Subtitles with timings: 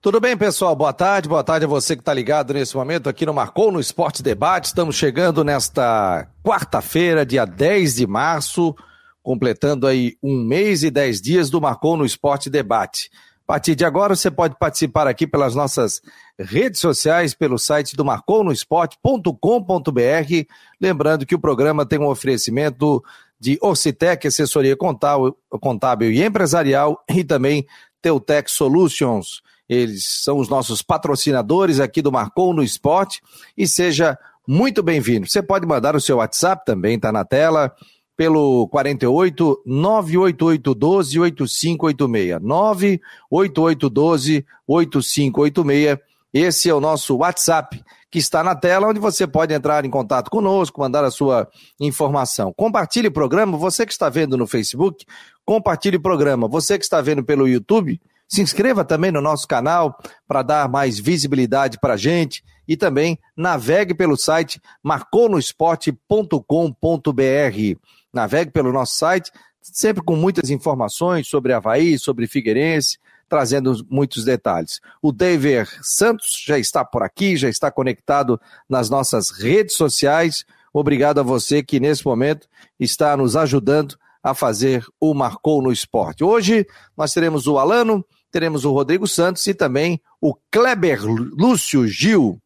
[0.00, 0.76] Tudo bem, pessoal?
[0.76, 3.80] Boa tarde, boa tarde a você que está ligado nesse momento aqui no Marcou no
[3.80, 4.66] Esporte Debate.
[4.66, 8.76] Estamos chegando nesta quarta-feira, dia 10 de março,
[9.24, 13.10] completando aí um mês e dez dias do Marcou no Esporte Debate.
[13.42, 16.00] A partir de agora, você pode participar aqui pelas nossas
[16.38, 20.46] redes sociais, pelo site do marconosport.com.br.
[20.80, 23.02] Lembrando que o programa tem um oferecimento
[23.40, 27.66] de Ocitec, assessoria contábil, e empresarial, e também
[28.00, 29.42] Teutec Solutions.
[29.68, 33.20] Eles são os nossos patrocinadores aqui do Marcou no Esporte
[33.56, 35.28] e seja muito bem-vindo.
[35.28, 37.72] Você pode mandar o seu WhatsApp também, está na tela,
[38.16, 42.40] pelo 48 988 12 8586.
[42.42, 45.98] 988 12 8586.
[46.32, 50.30] Esse é o nosso WhatsApp que está na tela, onde você pode entrar em contato
[50.30, 52.52] conosco, mandar a sua informação.
[52.54, 55.04] Compartilhe o programa, você que está vendo no Facebook,
[55.44, 56.48] compartilhe o programa.
[56.48, 60.98] Você que está vendo pelo YouTube, se inscreva também no nosso canal para dar mais
[60.98, 67.80] visibilidade para a gente e também navegue pelo site marconosport.com.br.
[68.12, 74.80] Navegue pelo nosso site, sempre com muitas informações sobre Havaí, sobre Figueirense, trazendo muitos detalhes.
[75.00, 80.44] O David Santos já está por aqui, já está conectado nas nossas redes sociais.
[80.72, 82.46] Obrigado a você que nesse momento
[82.78, 86.24] está nos ajudando a fazer o Marcou no Esporte.
[86.24, 86.66] Hoje
[86.96, 88.04] nós teremos o Alano,
[88.38, 92.40] teremos o Rodrigo Santos e também o Kleber Lúcio Gil,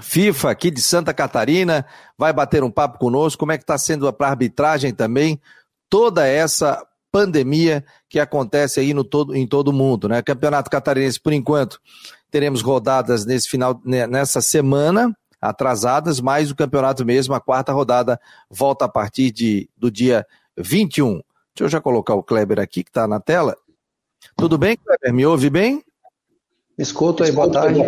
[0.00, 1.84] FIFA aqui de Santa Catarina,
[2.16, 5.40] vai bater um papo conosco, como é que está sendo para arbitragem também,
[5.90, 10.22] toda essa pandemia que acontece aí no todo, em todo o mundo, né?
[10.22, 11.80] Campeonato Catarinense, por enquanto,
[12.30, 18.84] teremos rodadas nesse final, nessa semana, atrasadas, mas o campeonato mesmo, a quarta rodada, volta
[18.84, 20.24] a partir de, do dia
[20.56, 21.20] 21.
[21.54, 23.56] Deixa eu já colocar o Kleber aqui, que está na tela.
[24.36, 25.12] Tudo bem, Kleber?
[25.12, 25.82] Me ouve bem?
[26.78, 27.80] Escuto aí, boa tarde.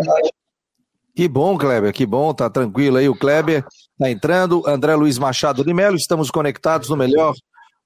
[1.14, 3.08] Que bom, Kleber, que bom, tá tranquilo aí.
[3.08, 3.64] O Kleber
[3.98, 4.62] tá entrando.
[4.66, 7.34] André Luiz Machado de Melo, estamos conectados no melhor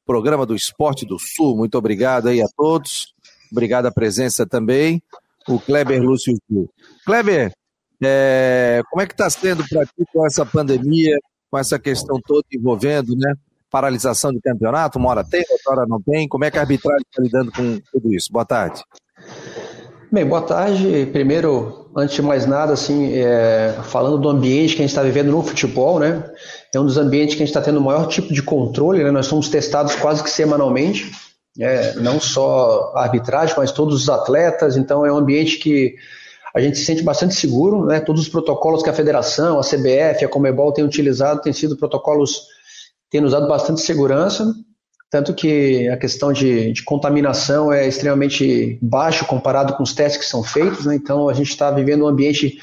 [0.07, 1.57] programa do Esporte do Sul.
[1.57, 3.13] Muito obrigado aí a todos.
[3.53, 5.03] Obrigado a presença também.
[5.47, 6.71] O Kleber Lúcio Gil.
[7.05, 7.53] Kleber,
[8.03, 11.19] é, como é que está sendo para ti com essa pandemia,
[11.51, 13.35] com essa questão toda envolvendo, né?
[13.71, 16.29] Paralisação de campeonato, uma hora tem, outra hora não tem.
[16.29, 18.33] Como é que a arbitragem está lidando com tudo isso?
[18.33, 18.83] Boa tarde.
[20.11, 21.07] Bem, boa tarde.
[21.13, 25.31] Primeiro, antes de mais nada, assim, é, falando do ambiente que a gente está vivendo
[25.31, 26.25] no futebol, né?
[26.75, 29.11] É um dos ambientes que a gente está tendo o maior tipo de controle, né?
[29.11, 31.11] Nós somos testados quase que semanalmente,
[31.61, 34.79] é, não só a arbitragem, mas todos os atletas.
[34.79, 35.95] Então, é um ambiente que
[36.55, 38.01] a gente se sente bastante seguro, né?
[38.01, 42.47] Todos os protocolos que a federação, a CBF, a Comebol têm utilizado têm sido protocolos
[43.11, 44.53] tem nos dado bastante segurança,
[45.11, 50.31] tanto que a questão de, de, contaminação é extremamente baixo comparado com os testes que
[50.31, 50.95] são feitos, né?
[50.95, 52.59] então a gente está vivendo um ambiente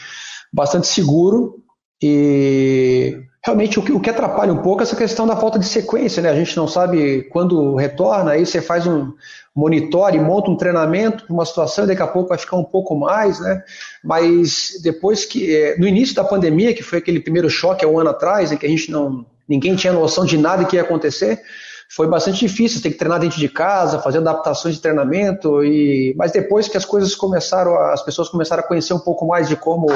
[0.53, 1.55] bastante seguro
[2.01, 5.65] e realmente o que, o que, atrapalha um pouco é essa questão da falta de
[5.65, 6.29] sequência, né?
[6.29, 9.13] A gente não sabe quando retorna, aí você faz um
[9.55, 12.95] monitore, monta um treinamento para uma situação e daqui a pouco vai ficar um pouco
[12.95, 13.63] mais, né?
[14.03, 17.99] Mas depois que, é, no início da pandemia, que foi aquele primeiro choque há um
[17.99, 21.41] ano atrás, em que a gente não, ninguém tinha noção de nada que ia acontecer,
[21.89, 26.31] foi bastante difícil, ter que treinar dentro de casa, fazer adaptações de treinamento, e mas
[26.31, 29.87] depois que as coisas começaram, as pessoas começaram a conhecer um pouco mais de como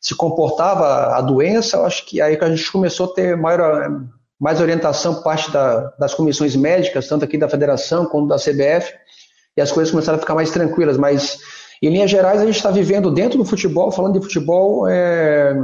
[0.00, 3.90] se comportava a doença, eu acho que aí que a gente começou a ter maior,
[4.38, 8.92] mais orientação por parte da, das comissões médicas, tanto aqui da federação quanto da CBF,
[9.56, 11.38] e as coisas começaram a ficar mais tranquilas, mas
[11.82, 15.56] em linhas gerais a gente está vivendo dentro do futebol, falando de futebol, é,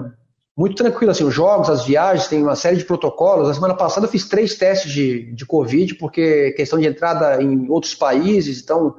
[0.57, 3.49] muito tranquilo, assim, os jogos, as viagens, tem uma série de protocolos.
[3.49, 7.69] Na semana passada eu fiz três testes de, de Covid, porque questão de entrada em
[7.69, 8.95] outros países, então,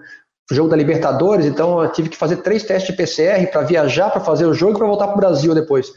[0.52, 4.10] o jogo da Libertadores, então eu tive que fazer três testes de PCR para viajar,
[4.10, 5.92] para fazer o jogo e para voltar para o Brasil depois.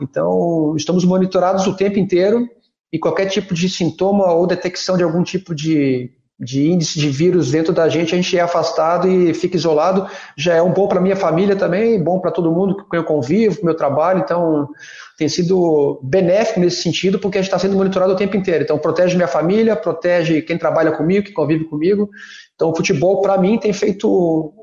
[0.00, 2.46] Então, estamos monitorados o tempo inteiro
[2.92, 7.50] e qualquer tipo de sintoma ou detecção de algum tipo de, de índice de vírus
[7.50, 10.06] dentro da gente, a gente é afastado e fica isolado.
[10.36, 13.64] Já é um bom para minha família também, bom para todo mundo que eu convivo,
[13.64, 14.20] meu trabalho.
[14.20, 14.68] Então,
[15.16, 18.62] tem sido benéfico nesse sentido, porque a gente está sendo monitorado o tempo inteiro.
[18.62, 22.08] Então, protege minha família, protege quem trabalha comigo, que convive comigo.
[22.54, 24.54] Então, o futebol, para mim, tem feito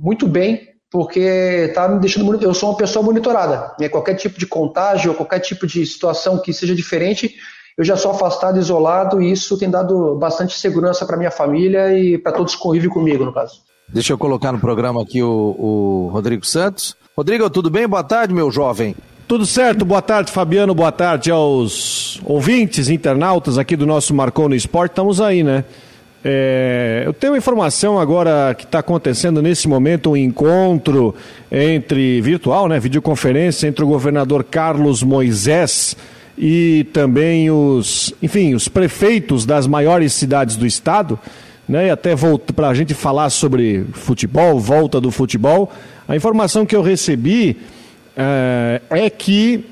[0.00, 1.20] muito bem, porque
[1.68, 2.42] está me deixando.
[2.42, 3.72] Eu sou uma pessoa monitorada.
[3.78, 3.88] Né?
[3.88, 7.36] Qualquer tipo de contágio, qualquer tipo de situação que seja diferente,
[7.80, 12.18] eu já sou afastado, isolado, e isso tem dado bastante segurança para minha família e
[12.18, 13.62] para todos que convivem comigo, no caso.
[13.88, 16.94] Deixa eu colocar no programa aqui o, o Rodrigo Santos.
[17.16, 17.88] Rodrigo, tudo bem?
[17.88, 18.94] Boa tarde, meu jovem.
[19.26, 24.54] Tudo certo, boa tarde, Fabiano, boa tarde aos ouvintes, internautas aqui do nosso Marcou no
[24.54, 24.92] Esporte.
[24.92, 25.64] Estamos aí, né?
[26.22, 31.14] É, eu tenho informação agora que está acontecendo nesse momento um encontro
[31.50, 35.96] entre virtual, né, videoconferência entre o governador Carlos Moisés
[36.42, 41.18] e também os, enfim, os prefeitos das maiores cidades do estado,
[41.68, 42.14] né, e até
[42.56, 45.70] para a gente falar sobre futebol, volta do futebol.
[46.08, 47.58] A informação que eu recebi
[48.16, 49.66] é, é que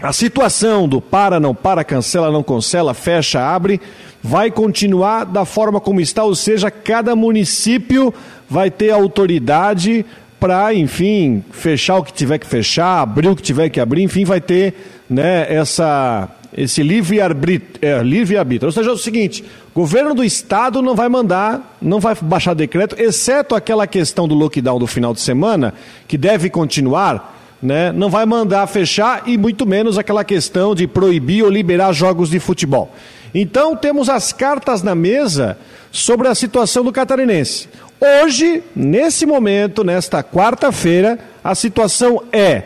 [0.00, 3.78] a situação do para, não para, cancela, não cancela, fecha, abre
[4.22, 8.12] vai continuar da forma como está, ou seja, cada município
[8.48, 10.02] vai ter autoridade
[10.40, 14.24] para, enfim, fechar o que tiver que fechar, abrir o que tiver que abrir, enfim,
[14.24, 14.74] vai ter
[15.08, 17.78] né, essa, esse livre-arbítrio.
[17.82, 18.36] É, livre.
[18.62, 22.54] Ou seja, é o seguinte: o governo do estado não vai mandar, não vai baixar
[22.54, 25.74] decreto, exceto aquela questão do lockdown do final de semana,
[26.08, 27.32] que deve continuar.
[27.62, 32.28] Né, não vai mandar fechar e muito menos aquela questão de proibir ou liberar jogos
[32.28, 32.94] de futebol.
[33.34, 35.56] Então temos as cartas na mesa
[35.90, 37.66] sobre a situação do catarinense.
[37.98, 42.62] Hoje, nesse momento, nesta quarta-feira, a situação é: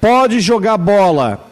[0.00, 1.47] pode jogar bola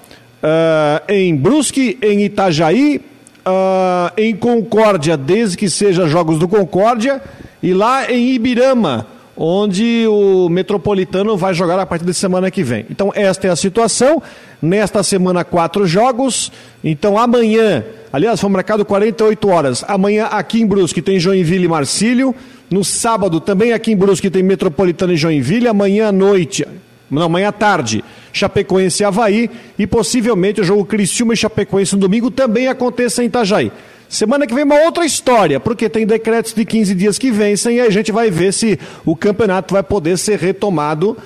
[0.46, 3.00] uh, em Brusque, em Itajaí,
[3.44, 7.20] uh, em Concórdia, desde que seja Jogos do Concórdia,
[7.62, 9.06] e lá em Ibirama,
[9.36, 12.86] onde o Metropolitano vai jogar a partir da semana que vem.
[12.88, 14.22] Então, esta é a situação.
[14.62, 16.50] Nesta semana, quatro jogos.
[16.82, 19.84] Então, amanhã, aliás, foi marcado 48 horas.
[19.86, 22.34] Amanhã, aqui em Brusque, tem Joinville e Marcílio.
[22.70, 25.68] No sábado, também aqui em Brusque, tem Metropolitano e Joinville.
[25.68, 26.66] Amanhã à noite,
[27.10, 29.50] não, amanhã à tarde, Chapecoense e Havaí.
[29.78, 33.70] E possivelmente o jogo Criciúma e Chapecoense no domingo também aconteça em Itajaí.
[34.08, 37.80] Semana que vem uma outra história, porque tem decretos de 15 dias que vencem e
[37.80, 41.16] a gente vai ver se o campeonato vai poder ser retomado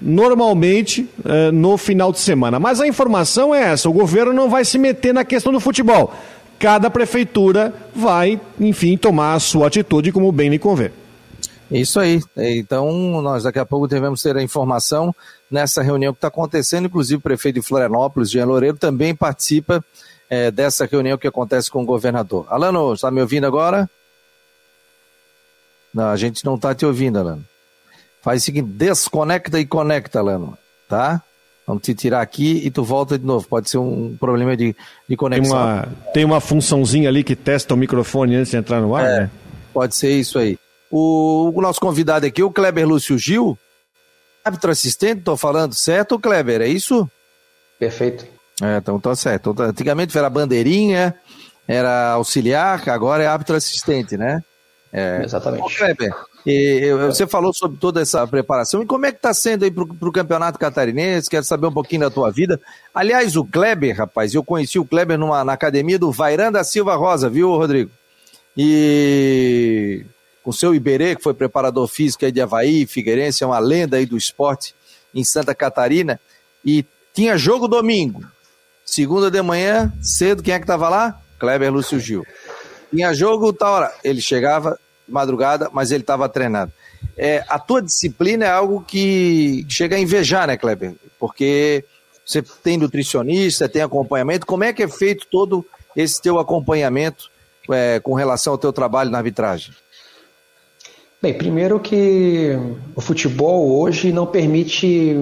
[0.00, 2.60] normalmente eh, no final de semana.
[2.60, 6.14] Mas a informação é essa: o governo não vai se meter na questão do futebol.
[6.58, 10.90] Cada prefeitura vai, enfim, tomar a sua atitude como bem lhe convém.
[11.70, 12.20] Isso aí.
[12.36, 15.14] Então, nós daqui a pouco devemos ter a informação
[15.50, 16.86] nessa reunião que está acontecendo.
[16.86, 19.84] Inclusive, o prefeito de Florianópolis, Jean Loureiro, também participa
[20.28, 22.46] é, dessa reunião que acontece com o governador.
[22.48, 23.88] Alano, está me ouvindo agora?
[25.94, 27.44] Não, a gente não está te ouvindo, Alano.
[28.22, 30.56] Faz o seguinte, desconecta e conecta, Alano,
[30.88, 31.22] tá?
[31.66, 33.46] Vamos te tirar aqui e tu volta de novo.
[33.46, 34.74] Pode ser um problema de,
[35.08, 35.56] de conexão.
[35.56, 39.04] Tem uma, tem uma funçãozinha ali que testa o microfone antes de entrar no ar,
[39.04, 39.30] é, né?
[39.72, 40.58] Pode ser isso aí.
[40.90, 43.56] O, o, nosso convidado aqui, o Kleber Lúcio Gil,
[44.44, 47.08] árbitro assistente, estou falando certo, Kleber, é isso?
[47.78, 48.26] Perfeito.
[48.60, 49.50] É, então tá certo.
[49.50, 51.14] Então, antigamente era bandeirinha,
[51.66, 54.42] era auxiliar, agora é árbitro assistente, né?
[54.92, 55.22] É.
[55.24, 55.62] Exatamente.
[55.62, 56.12] Ô, Kleber,
[56.44, 58.82] e, você falou sobre toda essa preparação.
[58.82, 61.28] E como é que está sendo aí para o Campeonato Catarinense?
[61.28, 62.60] Quero saber um pouquinho da tua vida.
[62.94, 67.28] Aliás, o Kleber, rapaz, eu conheci o Kleber numa, na academia do Vairanda Silva Rosa,
[67.28, 67.90] viu, Rodrigo?
[68.56, 70.04] E
[70.42, 74.06] com seu Iberê, que foi preparador físico aí de Havaí, Figueirense, é uma lenda aí
[74.06, 74.74] do esporte
[75.14, 76.20] em Santa Catarina.
[76.64, 78.24] E tinha jogo domingo.
[78.84, 81.20] Segunda de manhã, cedo, quem é que estava lá?
[81.38, 82.26] Kleber Lúcio Gil.
[82.90, 83.94] Tinha jogo, tá hora.
[84.02, 86.72] Ele chegava madrugada, mas ele estava treinado.
[87.16, 90.94] É, a tua disciplina é algo que chega a invejar, né, Kleber?
[91.18, 91.84] Porque
[92.24, 94.46] você tem nutricionista, tem acompanhamento.
[94.46, 95.64] Como é que é feito todo
[95.96, 97.30] esse teu acompanhamento
[97.70, 99.74] é, com relação ao teu trabalho na arbitragem?
[101.22, 102.56] Bem, primeiro que
[102.96, 105.14] o futebol hoje não permite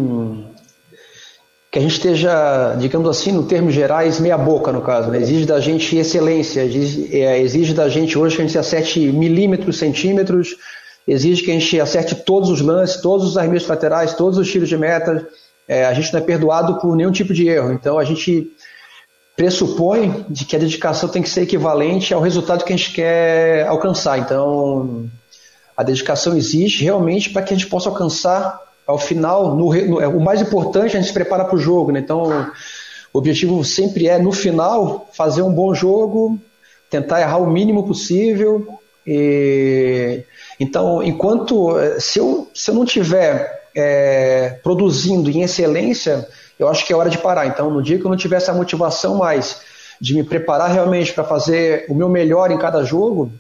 [1.73, 5.11] que a gente esteja, digamos assim, no termos gerais, meia boca no caso.
[5.11, 5.19] Né?
[5.19, 9.77] Exige da gente excelência, exige, é, exige, da gente hoje que a gente acerte milímetros,
[9.77, 10.55] centímetros,
[11.07, 14.69] exige que a gente acerte todos os lances, todos os arremessos laterais, todos os tiros
[14.69, 15.27] de meta.
[15.67, 17.73] É, a gente não é perdoado por nenhum tipo de erro.
[17.73, 18.53] Então a gente
[19.37, 23.67] pressupõe de que a dedicação tem que ser equivalente ao resultado que a gente quer
[23.67, 24.17] alcançar.
[24.21, 25.11] Então
[25.79, 30.09] a dedicação existe realmente para que a gente possa alcançar ao final, no, no, é,
[30.09, 32.01] o mais importante é a gente se prepara para o jogo, né?
[32.01, 32.51] Então,
[33.13, 36.37] o objetivo sempre é, no final, fazer um bom jogo,
[36.91, 38.67] tentar errar o mínimo possível.
[39.07, 40.25] E,
[40.59, 46.27] então, enquanto se eu, se eu não tiver é, produzindo em excelência,
[46.59, 47.47] eu acho que é hora de parar.
[47.47, 49.61] Então, no dia que eu não tiver essa motivação mais
[50.01, 53.31] de me preparar realmente para fazer o meu melhor em cada jogo,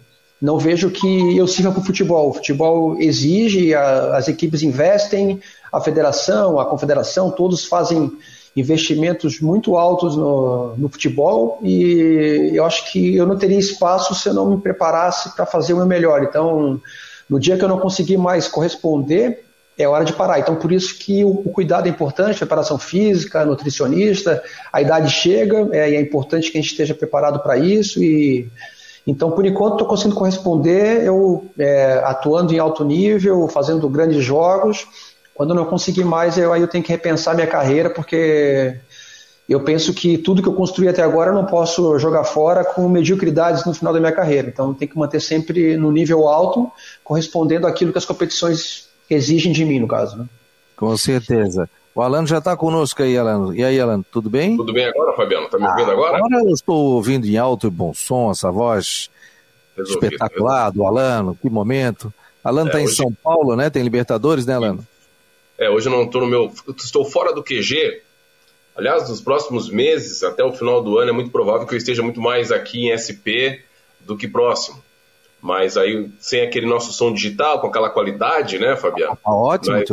[0.40, 2.30] não vejo que eu sirva para o futebol.
[2.30, 5.40] O futebol exige, a, as equipes investem,
[5.72, 8.12] a federação, a confederação, todos fazem
[8.56, 14.28] investimentos muito altos no, no futebol e eu acho que eu não teria espaço se
[14.28, 16.22] eu não me preparasse para fazer o meu melhor.
[16.22, 16.80] Então,
[17.28, 19.44] no dia que eu não conseguir mais corresponder,
[19.76, 20.40] é hora de parar.
[20.40, 24.42] Então, por isso que o, o cuidado é importante, preparação física, nutricionista,
[24.72, 28.48] a idade chega, é, e é importante que a gente esteja preparado para isso e
[29.06, 34.86] Então, por enquanto, estou conseguindo corresponder, eu é, atuando em alto nível, fazendo grandes jogos.
[35.34, 38.76] Quando não conseguir mais, eu, aí eu tenho que repensar minha carreira, porque
[39.48, 42.88] eu penso que tudo que eu construí até agora eu não posso jogar fora com
[42.88, 44.48] mediocridades no final da minha carreira.
[44.48, 46.70] Então, tem que manter sempre no nível alto,
[47.02, 50.18] correspondendo àquilo que as competições exigem de mim, no caso.
[50.18, 50.26] Né?
[50.76, 51.68] Com certeza.
[51.98, 53.52] O Alano já está conosco aí, Alano.
[53.52, 54.56] E aí, Alano, tudo bem?
[54.56, 55.46] Tudo bem agora, Fabiano?
[55.46, 56.16] Está me ouvindo ah, agora?
[56.18, 59.10] Agora eu estou ouvindo em alto e bom som essa voz
[59.76, 60.80] resolvido, espetacular resolvido.
[60.80, 61.38] do Alano.
[61.42, 62.14] Que momento.
[62.44, 62.94] Alano está é, em hoje...
[62.94, 63.68] São Paulo, né?
[63.68, 64.86] Tem Libertadores, né, Alano?
[65.58, 66.52] É, hoje eu não estou no meu.
[66.76, 68.00] Estou fora do QG.
[68.76, 72.00] Aliás, nos próximos meses, até o final do ano, é muito provável que eu esteja
[72.00, 73.58] muito mais aqui em SP
[73.98, 74.80] do que próximo.
[75.42, 79.16] Mas aí, sem aquele nosso som digital, com aquela qualidade, né, Fabiano?
[79.16, 79.88] Tá ótimo, mas,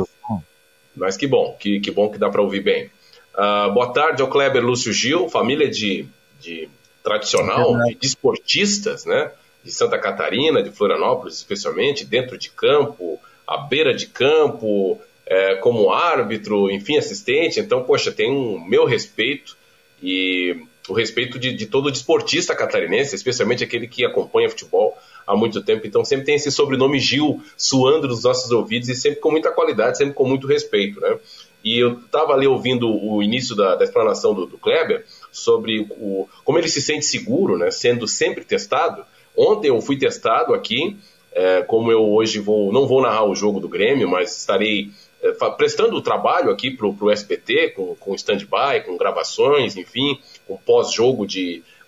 [0.95, 2.89] mas que bom, que, que bom que dá para ouvir bem.
[3.33, 6.07] Uh, boa tarde ao Kleber Lúcio Gil, família de,
[6.39, 6.69] de
[7.03, 9.31] tradicional, é de desportistas, né?
[9.63, 15.91] De Santa Catarina, de Florianópolis, especialmente, dentro de campo, à beira de campo, é, como
[15.91, 17.59] árbitro, enfim, assistente.
[17.59, 19.57] Então, poxa, tem um meu respeito
[20.01, 25.63] e o respeito de, de todo desportista catarinense, especialmente aquele que acompanha futebol há muito
[25.63, 25.87] tempo.
[25.87, 29.97] Então, sempre tem esse sobrenome Gil suando nos nossos ouvidos e sempre com muita qualidade,
[29.97, 31.17] sempre com muito respeito, né?
[31.63, 36.29] E eu estava ali ouvindo o início da, da explanação do, do, Kleber sobre o,
[36.43, 39.03] como ele se sente seguro, né, sendo sempre testado.
[39.35, 40.95] Ontem eu fui testado aqui,
[41.33, 44.91] é, como eu hoje vou, não vou narrar o jogo do Grêmio, mas estarei
[45.23, 50.57] é, prestando o trabalho aqui para o SBT, com, com stand-by, com gravações, enfim, com
[50.57, 51.25] pós-jogo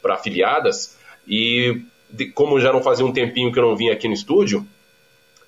[0.02, 0.98] para afiliadas.
[1.28, 4.66] E de, como já não fazia um tempinho que eu não vinha aqui no estúdio,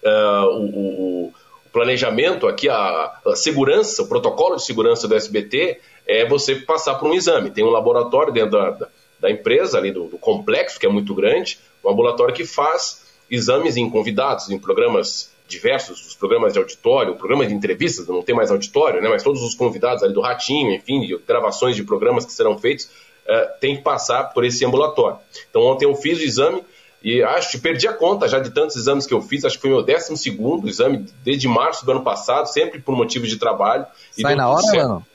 [0.04, 1.34] uh, o, o, o,
[1.72, 7.10] planejamento aqui, a, a, segurança, o protocolo de segurança do SBT é você passar por
[7.10, 7.52] um exame.
[7.52, 8.88] Tem um laboratório dentro da, da,
[9.20, 13.78] da empresa, ali do, do complexo, que é muito grande, um laboratório que faz exames
[13.78, 18.52] em convidados, em programas diversos, os programas de auditório, programas de entrevistas, não tem mais
[18.52, 22.32] auditório, né, mas todos os convidados ali do Ratinho, enfim, de gravações de programas que
[22.32, 25.18] serão feitos, uh, tem que passar por esse ambulatório.
[25.50, 26.64] Então ontem eu fiz o exame
[27.04, 29.62] e acho que perdi a conta já de tantos exames que eu fiz, acho que
[29.62, 33.86] foi meu 12 segundo exame desde março do ano passado, sempre por motivo de trabalho.
[34.12, 35.08] Sai na hora, mano?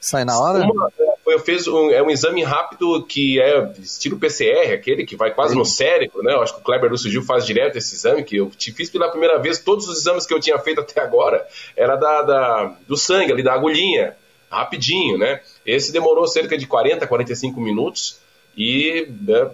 [0.00, 0.60] Sai na hora?
[0.60, 0.90] Uma,
[1.26, 5.54] eu fiz um, é um exame rápido que é estilo PCR, aquele que vai quase
[5.54, 6.34] no cérebro, né?
[6.34, 8.90] Eu acho que o Kleber Lúcio Gil faz direto esse exame, que eu te fiz
[8.90, 9.58] pela primeira vez.
[9.60, 13.42] Todos os exames que eu tinha feito até agora era da, da do sangue, ali
[13.42, 14.16] da agulhinha,
[14.50, 15.40] rapidinho, né?
[15.64, 18.18] Esse demorou cerca de 40, 45 minutos
[18.56, 19.50] e né,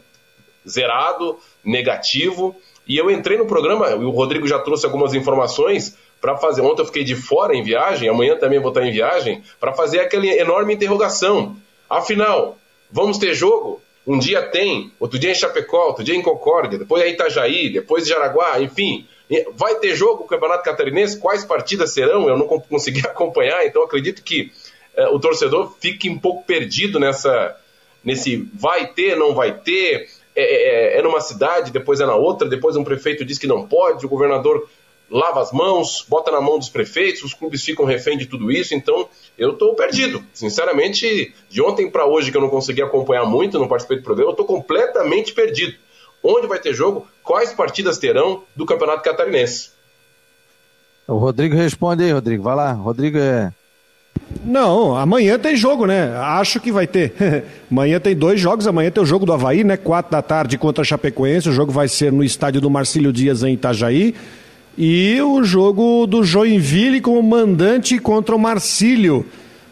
[0.66, 2.56] zerado, negativo.
[2.86, 6.62] E eu entrei no programa, e o Rodrigo já trouxe algumas informações para fazer.
[6.62, 10.00] Ontem eu fiquei de fora em viagem, amanhã também vou estar em viagem, para fazer
[10.00, 11.56] aquela enorme interrogação.
[11.88, 12.58] Afinal,
[12.90, 13.80] vamos ter jogo?
[14.06, 18.04] Um dia tem, outro dia em Chapecó, outro dia em Concórdia, depois em Itajaí, depois
[18.04, 19.06] em Jaraguá, enfim.
[19.54, 21.18] Vai ter jogo o Campeonato Catarinense?
[21.18, 22.26] Quais partidas serão?
[22.26, 24.50] Eu não consegui acompanhar, então acredito que
[24.96, 27.54] é, o torcedor fique um pouco perdido nessa,
[28.02, 30.08] nesse vai ter, não vai ter.
[30.34, 33.66] É, é, é numa cidade, depois é na outra, depois um prefeito diz que não
[33.66, 34.68] pode, o governador
[35.10, 38.74] lava as mãos, bota na mão dos prefeitos, os clubes ficam refém de tudo isso,
[38.74, 40.22] então eu estou perdido.
[40.32, 44.30] Sinceramente, de ontem para hoje que eu não consegui acompanhar muito, não participei do programa,
[44.30, 45.74] eu estou completamente perdido.
[46.22, 47.06] Onde vai ter jogo?
[47.22, 49.70] Quais partidas terão do Campeonato Catarinense?
[51.06, 52.42] O Rodrigo responde aí, Rodrigo.
[52.42, 52.72] Vai lá.
[52.72, 53.52] Rodrigo é.
[54.44, 56.14] Não, amanhã tem jogo, né?
[56.16, 57.14] Acho que vai ter.
[57.70, 58.66] amanhã tem dois jogos.
[58.66, 59.76] Amanhã tem o jogo do Havaí, né?
[59.76, 61.48] Quatro da tarde contra a Chapecoense.
[61.48, 64.14] O jogo vai ser no estádio do Marcílio Dias, em Itajaí.
[64.80, 69.26] E o jogo do Joinville como mandante contra o Marcílio.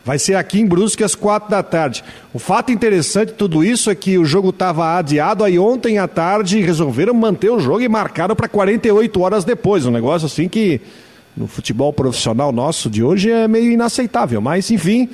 [0.04, 2.02] Vai ser aqui em Brusque às quatro da tarde.
[2.34, 6.08] O fato interessante de tudo isso é que o jogo estava adiado, aí ontem à
[6.08, 9.86] tarde resolveram manter o jogo e marcaram para 48 horas depois.
[9.86, 10.80] Um negócio assim que
[11.36, 14.40] no futebol profissional nosso de hoje é meio inaceitável.
[14.40, 15.08] Mas enfim,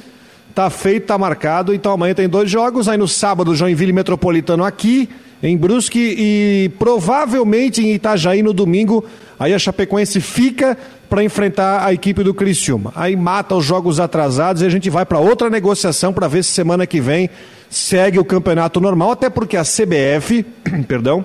[0.54, 1.74] tá feito, tá marcado.
[1.74, 2.88] Então amanhã tem dois jogos.
[2.88, 5.10] Aí no sábado, Joinville Metropolitano aqui
[5.42, 9.04] em Brusque e provavelmente em Itajaí no domingo.
[9.38, 10.78] Aí a Chapecoense fica
[11.10, 12.92] para enfrentar a equipe do Criciúma.
[12.94, 16.52] Aí mata os jogos atrasados e a gente vai para outra negociação para ver se
[16.52, 17.28] semana que vem
[17.68, 20.44] segue o campeonato normal, até porque a CBF,
[20.86, 21.24] perdão,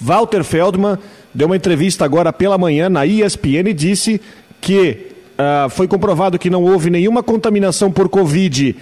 [0.00, 0.98] Walter Feldman
[1.34, 4.20] deu uma entrevista agora pela manhã na ESPN e disse
[4.60, 8.74] que Uh, foi comprovado que não houve nenhuma contaminação por Covid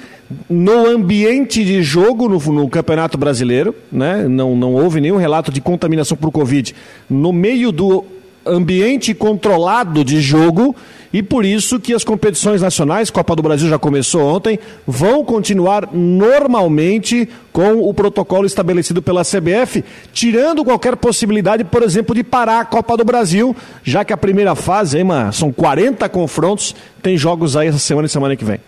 [0.49, 4.29] no ambiente de jogo no, no, Campeonato Brasileiro, né?
[4.29, 6.73] Não, não houve nenhum relato de contaminação por Covid
[7.11, 8.05] no meio do
[8.47, 10.77] ambiente controlado de jogo
[11.15, 15.89] e por isso que as competições nacionais, Copa do Brasil já começou ontem, vão continuar
[15.93, 22.65] normalmente com o protocolo estabelecido pela CBF, tirando qualquer possibilidade, por exemplo, de parar a
[22.65, 23.55] Copa do Brasil,
[23.85, 28.07] já que a primeira fase, hein, mano, são 40 confrontos, tem jogos aí essa semana
[28.07, 28.59] e semana que vem.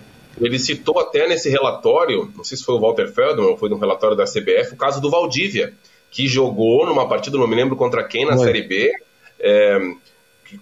[0.40, 3.76] Ele citou até nesse relatório, não sei se foi o Walter Feldman ou foi no
[3.76, 5.74] relatório da CBF, o caso do Valdívia,
[6.12, 8.92] que jogou numa partida, não me lembro contra quem, na Série B,
[9.40, 9.80] é,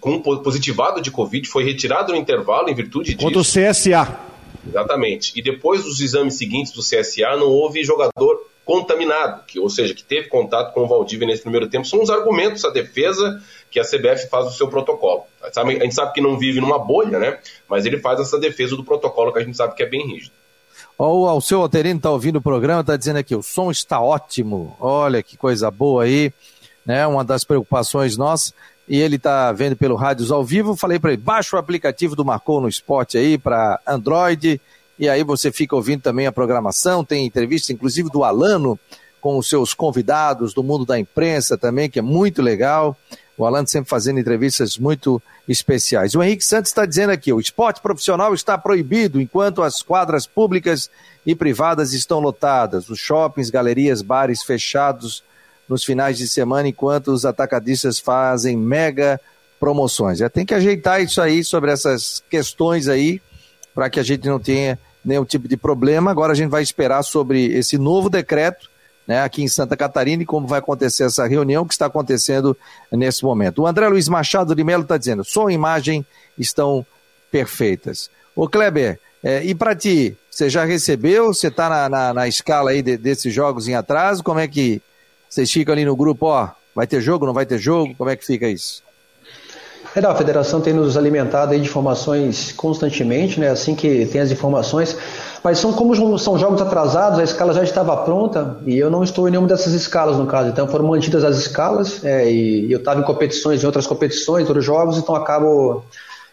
[0.00, 3.25] com positivado de Covid, foi retirado no intervalo em virtude disso.
[3.25, 4.19] Contra o CSA.
[4.67, 5.33] Exatamente.
[5.37, 10.03] E depois dos exames seguintes do CSA, não houve jogador contaminado, que, ou seja, que
[10.03, 11.87] teve contato com o Valdívia nesse primeiro tempo.
[11.87, 15.25] São os argumentos, a defesa que a CBF faz o seu protocolo.
[15.43, 17.38] A gente sabe que não vive numa bolha, né?
[17.69, 20.33] Mas ele faz essa defesa do protocolo que a gente sabe que é bem rígido.
[20.99, 24.76] Ó, o seu Alterino está ouvindo o programa, está dizendo aqui, o som está ótimo.
[24.81, 26.33] Olha que coisa boa aí,
[26.87, 27.07] né?
[27.07, 28.55] Uma das preocupações nossas
[28.88, 30.76] e ele está vendo pelo Rádios ao vivo.
[30.76, 34.61] Falei para ele, baixa o aplicativo do Marcou no Esporte aí para Android,
[34.99, 37.05] e aí você fica ouvindo também a programação.
[37.05, 38.79] Tem entrevista, inclusive, do Alano
[39.21, 42.97] com os seus convidados do mundo da imprensa também, que é muito legal.
[43.37, 46.14] O Alano sempre fazendo entrevistas muito especiais.
[46.14, 50.88] O Henrique Santos está dizendo aqui: o esporte profissional está proibido enquanto as quadras públicas
[51.26, 55.25] e privadas estão lotadas, os shoppings, galerias, bares fechados
[55.68, 59.21] nos finais de semana, enquanto os atacadistas fazem mega
[59.59, 60.18] promoções.
[60.18, 63.21] Já tem que ajeitar isso aí sobre essas questões aí,
[63.75, 66.11] para que a gente não tenha nenhum tipo de problema.
[66.11, 68.68] Agora a gente vai esperar sobre esse novo decreto,
[69.06, 72.56] né, aqui em Santa Catarina, e como vai acontecer essa reunião que está acontecendo
[72.90, 73.62] nesse momento.
[73.62, 76.04] O André Luiz Machado de Melo está dizendo: som e imagem
[76.38, 76.87] estão
[77.30, 78.11] perfeitas.
[78.35, 81.33] Ô Kleber, é, e para ti, você já recebeu?
[81.33, 84.23] Você está na, na, na, escala aí de, desses jogos em atraso?
[84.23, 84.83] Como é que
[85.28, 87.95] vocês ficam ali no grupo, ó, vai ter jogo, não vai ter jogo?
[87.97, 88.83] Como é que fica isso?
[89.95, 93.49] É, a federação tem nos alimentado de informações constantemente, né?
[93.49, 94.97] Assim que tem as informações.
[95.43, 99.28] Mas são como são jogos atrasados, a escala já estava pronta e eu não estou
[99.28, 100.49] em nenhuma dessas escalas no caso.
[100.49, 104.64] Então foram mantidas as escalas é, e eu estava em competições, em outras competições, outros
[104.64, 105.85] jogos, então acabo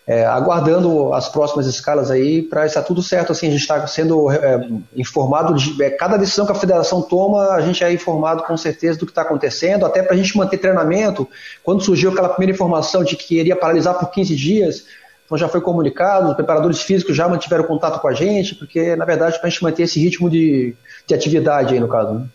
[0.05, 3.31] é, aguardando as próximas escalas aí para estar tudo certo.
[3.31, 7.51] Assim, a gente está sendo é, informado de é, cada decisão que a federação toma,
[7.51, 10.57] a gente é informado com certeza do que está acontecendo, até para a gente manter
[10.57, 11.27] treinamento.
[11.63, 14.85] Quando surgiu aquela primeira informação de que iria paralisar por 15 dias,
[15.25, 19.05] então já foi comunicado, os preparadores físicos já mantiveram contato com a gente, porque na
[19.05, 20.75] verdade para a gente manter esse ritmo de,
[21.07, 22.15] de atividade aí no caso.
[22.15, 22.25] Né?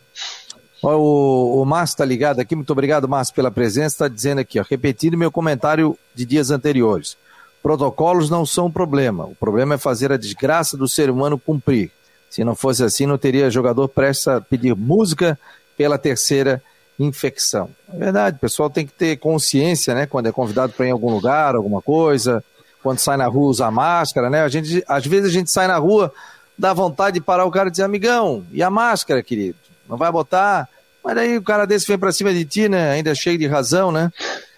[0.82, 4.06] O, o Márcio está ligado aqui, muito obrigado, Márcio, pela presença.
[4.06, 7.16] Está dizendo aqui, ó, repetindo meu comentário de dias anteriores.
[7.66, 9.24] Protocolos não são um problema.
[9.24, 11.90] O problema é fazer a desgraça do ser humano cumprir.
[12.30, 15.36] Se não fosse assim, não teria jogador prestes a pedir música
[15.76, 16.62] pela terceira
[16.96, 17.68] infecção.
[17.92, 20.06] É verdade, o pessoal tem que ter consciência, né?
[20.06, 22.44] Quando é convidado para ir em algum lugar, alguma coisa,
[22.84, 24.42] quando sai na rua usar máscara, né?
[24.42, 26.14] A gente, às vezes a gente sai na rua,
[26.56, 29.58] dá vontade de parar o cara e dizer, amigão, e a máscara, querido?
[29.88, 30.68] Não vai botar?
[31.02, 32.92] Mas aí o cara desse vem para cima de ti, né?
[32.92, 34.12] Ainda cheio de razão, né?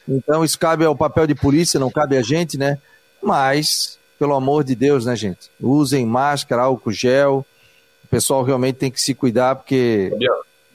[0.07, 2.77] Então isso cabe ao papel de polícia, não cabe a gente, né?
[3.23, 5.51] Mas, pelo amor de Deus, né, gente?
[5.61, 7.45] Usem máscara, álcool gel.
[8.05, 10.11] O pessoal realmente tem que se cuidar porque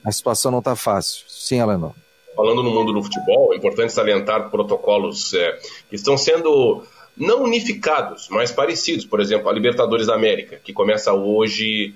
[0.04, 1.24] a situação não está fácil.
[1.28, 1.92] Sim, Alenor.
[2.36, 6.82] Falando no mundo do futebol, é importante salientar protocolos é, que estão sendo
[7.16, 9.04] não unificados, mas parecidos.
[9.04, 11.94] Por exemplo, a Libertadores da América, que começa hoje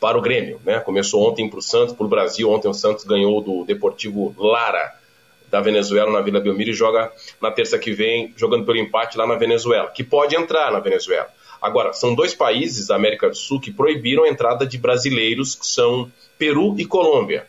[0.00, 0.60] para o Grêmio.
[0.64, 0.80] Né?
[0.80, 2.50] Começou ontem para o Santos, para o Brasil.
[2.50, 4.92] Ontem o Santos ganhou do Deportivo Lara
[5.54, 9.24] da Venezuela na Vila Belmiro e joga na terça que vem, jogando pelo empate lá
[9.24, 11.28] na Venezuela, que pode entrar na Venezuela.
[11.62, 15.64] Agora, são dois países da América do Sul que proibiram a entrada de brasileiros, que
[15.64, 17.46] são Peru e Colômbia.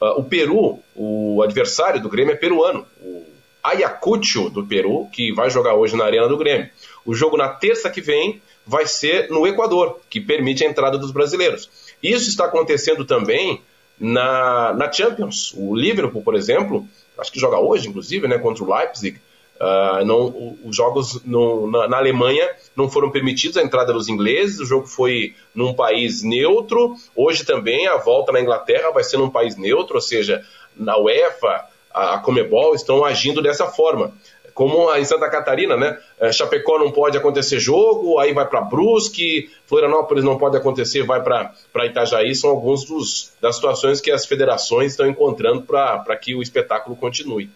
[0.00, 3.26] Uh, o Peru, o adversário do Grêmio é peruano, o
[3.64, 6.70] Ayacucho do Peru, que vai jogar hoje na Arena do Grêmio.
[7.04, 11.10] O jogo na terça que vem vai ser no Equador, que permite a entrada dos
[11.10, 11.68] brasileiros.
[12.00, 13.60] Isso está acontecendo também
[13.98, 15.52] na, na Champions.
[15.56, 16.86] O Liverpool, por exemplo,
[17.20, 19.20] acho que joga hoje, inclusive, né, contra o Leipzig.
[19.60, 24.58] Uh, não, os jogos no, na, na, Alemanha não foram permitidos a entrada dos ingleses,
[24.58, 26.94] o jogo foi num país neutro.
[27.14, 30.42] Hoje também a volta na Inglaterra vai ser num país neutro, ou seja,
[30.74, 34.14] na UEFA, a, a Comebol estão agindo dessa forma
[34.54, 35.98] como em Santa Catarina, né?
[36.18, 41.22] É, Chapecó não pode acontecer jogo, aí vai para Brusque, Florianópolis não pode acontecer, vai
[41.22, 42.34] para Itajaí.
[42.34, 47.50] São alguns dos, das situações que as federações estão encontrando para que o espetáculo continue.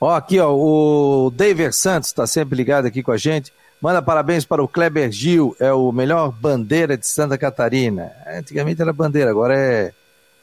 [0.00, 3.52] Ó, aqui, ó, o David Santos está sempre ligado aqui com a gente.
[3.80, 8.12] Manda parabéns para o Kleber Gil, é o melhor bandeira de Santa Catarina.
[8.26, 9.92] Antigamente era bandeira, agora é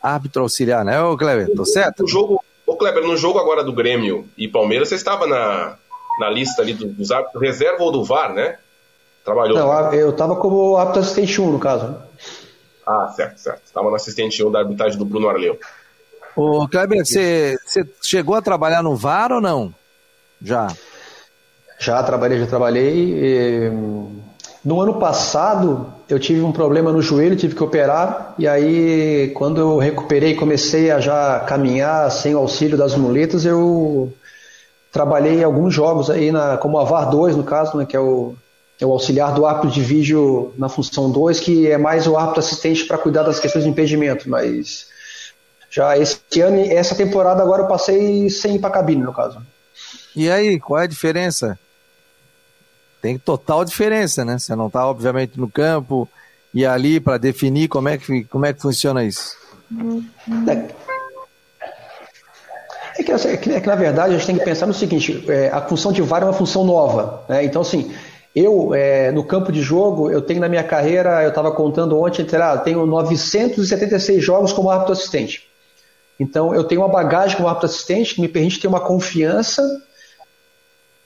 [0.02, 1.54] árbitro auxiliar, né, ô Kleber?
[1.56, 2.04] Tô certo?
[2.04, 2.44] O jogo,
[2.76, 5.78] Kleber, no jogo agora do Grêmio e Palmeiras, você estava na,
[6.20, 8.58] na lista ali dos árbitros reserva ou do VAR, né?
[9.24, 9.58] Trabalhou.
[9.58, 11.96] Não, eu estava como árbitro assistente 1, no caso.
[12.86, 13.62] Ah, certo, certo.
[13.66, 15.60] Estava no assistente 1 da arbitragem do Bruno Arleu.
[16.36, 19.74] Ô, Kleber, você, você chegou a trabalhar no VAR ou não?
[20.42, 20.68] Já.
[21.80, 23.14] Já trabalhei, já trabalhei.
[23.14, 23.72] E...
[24.64, 29.62] No ano passado, eu tive um problema no joelho, tive que operar, e aí, quando
[29.62, 34.12] eu recuperei, comecei a já caminhar sem o auxílio das muletas, eu
[34.92, 38.00] trabalhei em alguns jogos aí, na, como a VAR 2, no caso, né, que é
[38.00, 38.36] o,
[38.82, 42.40] é o auxiliar do árbitro de vídeo na função 2, que é mais o árbitro
[42.40, 44.88] assistente para cuidar das questões de impedimento, mas
[45.70, 49.42] já esse ano, essa temporada agora eu passei sem ir para cabine, no caso.
[50.16, 51.58] E aí, qual é a diferença?
[53.02, 54.38] Tem total diferença, né?
[54.38, 56.08] Você não está, obviamente, no campo
[56.54, 59.36] e ali para definir como é, que, como é que funciona isso.
[62.98, 65.24] É que, é, que, é que, na verdade, a gente tem que pensar no seguinte:
[65.30, 67.24] é, a função de VAR é uma função nova.
[67.30, 67.46] Né?
[67.46, 67.94] Então, assim,
[68.36, 72.26] eu, é, no campo de jogo, eu tenho na minha carreira, eu estava contando ontem,
[72.36, 75.48] ah, tenho 976 jogos como árbitro assistente.
[76.20, 79.64] Então, eu tenho uma bagagem como árbitro assistente que me permite ter uma confiança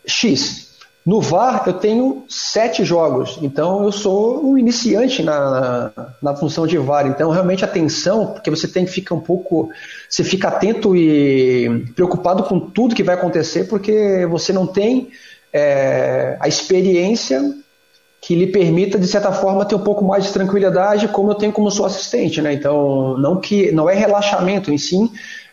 [0.06, 0.73] X.
[1.06, 6.78] No VAR eu tenho sete jogos, então eu sou um iniciante na, na, função de
[6.78, 7.08] VAR.
[7.08, 9.70] Então realmente atenção, porque você tem que ficar um pouco,
[10.10, 15.10] você fica atento e preocupado com tudo que vai acontecer, porque você não tem
[15.52, 17.54] é, a experiência
[18.22, 21.52] que lhe permita de certa forma ter um pouco mais de tranquilidade, como eu tenho
[21.52, 22.54] como sou assistente, né?
[22.54, 24.98] Então não que não é relaxamento em si,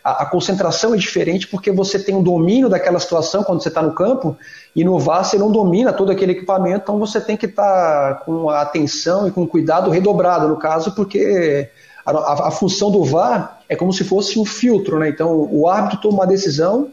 [0.03, 3.81] a, a, concentração é diferente porque você tem um domínio daquela situação quando você está
[3.81, 4.37] no campo
[4.75, 8.25] e no VAR você não domina todo aquele equipamento, então você tem que estar tá
[8.25, 11.69] com a atenção e com cuidado redobrado no caso, porque
[12.05, 15.09] a, a, a, função do VAR é como se fosse um filtro, né?
[15.09, 16.89] Então o árbitro toma uma decisão,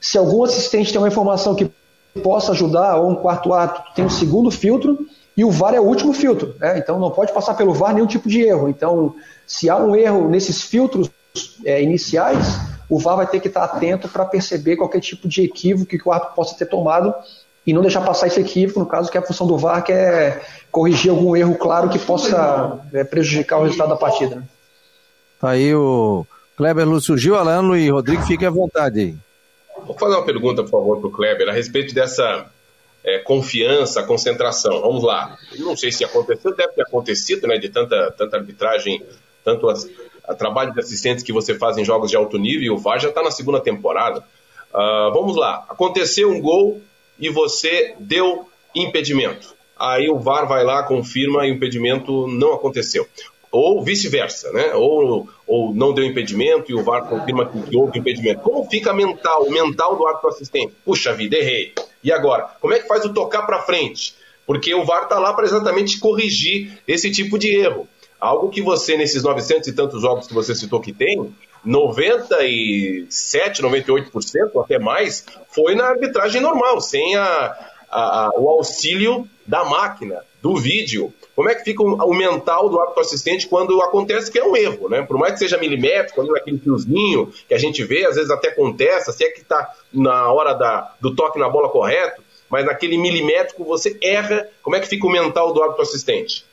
[0.00, 1.70] se algum assistente tem uma informação que
[2.22, 4.98] possa ajudar, ou um quarto árbitro tem um segundo filtro,
[5.36, 6.78] e o VAR é o último filtro, né?
[6.78, 8.68] então não pode passar pelo VAR nenhum tipo de erro.
[8.68, 9.14] Então,
[9.46, 11.10] se há um erro nesses filtros
[11.64, 15.86] é, iniciais, o VAR vai ter que estar atento para perceber qualquer tipo de equívoco
[15.86, 17.14] que o árbitro possa ter tomado
[17.66, 19.92] e não deixar passar esse equívoco, no caso que é a função do VAR, que
[19.92, 24.36] é corrigir algum erro claro que possa é, prejudicar o resultado da partida.
[24.36, 24.42] Né?
[25.40, 29.16] Tá aí o Kleber Lúcio Gil, Alano e Rodrigo, fiquem à vontade aí.
[29.86, 32.46] Vou fazer uma pergunta, por favor, para o Kleber, a respeito dessa
[33.04, 34.80] é, confiança, concentração.
[34.80, 35.36] Vamos lá.
[35.58, 39.02] Não sei se aconteceu, deve ter acontecido, né, de tanta, tanta arbitragem,
[39.44, 39.88] tanto as,
[40.26, 43.00] a trabalho de assistentes que você faz em jogos de alto nível, e o VAR
[43.00, 44.20] já está na segunda temporada.
[44.72, 46.80] Uh, vamos lá, aconteceu um gol
[47.18, 49.54] e você deu impedimento.
[49.78, 53.06] Aí o VAR vai lá, confirma e o impedimento não aconteceu.
[53.50, 54.72] Ou vice-versa, né?
[54.74, 58.40] Ou, ou não deu impedimento e o VAR confirma que houve impedimento.
[58.40, 60.72] Como fica mental, o mental do árbitro assistente?
[60.84, 61.74] Puxa vida, errei.
[62.02, 62.44] E agora?
[62.60, 64.14] Como é que faz o tocar para frente?
[64.46, 67.86] Porque o VAR está lá para exatamente corrigir esse tipo de erro.
[68.22, 74.50] Algo que você, nesses 900 e tantos jogos que você citou que tem, 97, 98%,
[74.54, 77.26] ou até mais, foi na arbitragem normal, sem a,
[77.90, 81.12] a, a, o auxílio da máquina, do vídeo.
[81.34, 84.56] Como é que fica o, o, mental do árbitro assistente quando acontece que é um
[84.56, 85.02] erro, né?
[85.02, 88.50] Por mais que seja milimétrico, ali naquele fiozinho que a gente vê, às vezes até
[88.50, 92.96] acontece, se é que está na hora da, do toque na bola correto, mas naquele
[92.96, 96.51] milimétrico você erra, como é que fica o mental do árbitro assistente?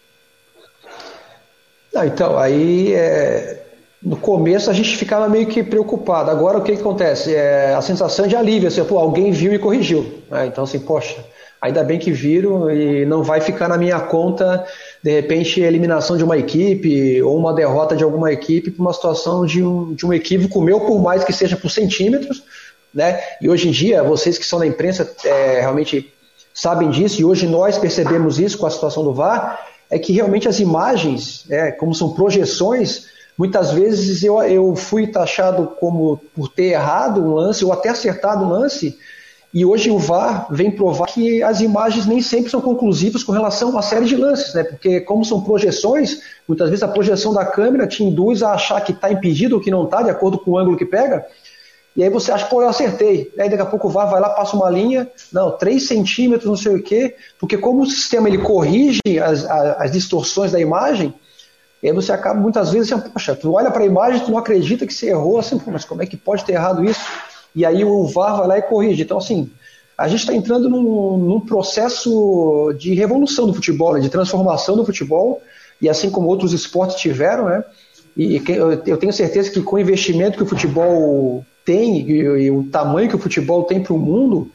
[1.94, 3.64] Não, então, aí é,
[4.02, 6.32] no começo a gente ficava meio que preocupado.
[6.32, 7.36] Agora o que, que acontece?
[7.36, 10.22] É a sensação de alívio, assim, pô, alguém viu e corrigiu.
[10.30, 10.48] Né?
[10.48, 11.18] Então, assim, poxa,
[11.62, 14.66] ainda bem que viram e não vai ficar na minha conta,
[15.04, 18.94] de repente, a eliminação de uma equipe ou uma derrota de alguma equipe por uma
[18.94, 22.44] situação de um, de um equívoco meu, por mais que seja por centímetros.
[22.94, 23.20] Né?
[23.42, 26.12] E hoje em dia, vocês que são da imprensa é, realmente
[26.54, 30.48] sabem disso, e hoje nós percebemos isso com a situação do VAR é que realmente
[30.48, 36.72] as imagens, é, como são projeções, muitas vezes eu, eu fui taxado como por ter
[36.74, 38.98] errado um lance ou até acertado um lance,
[39.52, 43.70] e hoje o VAR vem provar que as imagens nem sempre são conclusivas com relação
[43.70, 44.64] a uma série de lances, né?
[44.64, 48.92] Porque como são projeções, muitas vezes a projeção da câmera te induz a achar que
[48.92, 51.26] está impedido ou que não está, de acordo com o ângulo que pega,
[51.96, 53.32] e aí você acha, pô, eu acertei.
[53.38, 56.56] Aí daqui a pouco o VAR vai lá, passa uma linha, não, 3 centímetros, não
[56.56, 61.14] sei o quê, porque como o sistema ele corrige as, as, as distorções da imagem,
[61.82, 64.38] e aí você acaba muitas vezes assim, poxa, tu olha para a imagem, tu não
[64.38, 67.02] acredita que você errou, assim, mas como é que pode ter errado isso?
[67.56, 69.04] E aí o VAR vai lá e corrige.
[69.04, 69.50] Então, assim,
[69.98, 74.86] a gente está entrando num, num, processo de revolução do futebol, né, de transformação do
[74.86, 75.42] futebol,
[75.82, 77.64] e assim como outros esportes tiveram, né?
[78.16, 78.42] E
[78.86, 83.08] eu tenho certeza que com o investimento que o futebol tem e, e o tamanho
[83.08, 84.52] que o futebol tem para o mundo,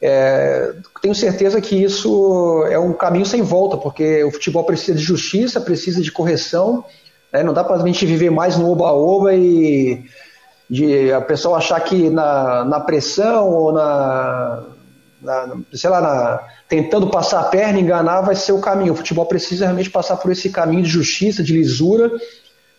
[0.00, 0.72] é,
[1.02, 5.60] tenho certeza que isso é um caminho sem volta, porque o futebol precisa de justiça,
[5.60, 6.82] precisa de correção.
[7.30, 7.42] Né?
[7.42, 10.02] Não dá para a gente viver mais no oba-oba e
[10.70, 14.62] de a pessoa achar que na, na pressão ou na,
[15.20, 18.94] na, sei lá, na, tentando passar a perna, enganar, vai ser o caminho.
[18.94, 22.10] O futebol precisa realmente passar por esse caminho de justiça, de lisura,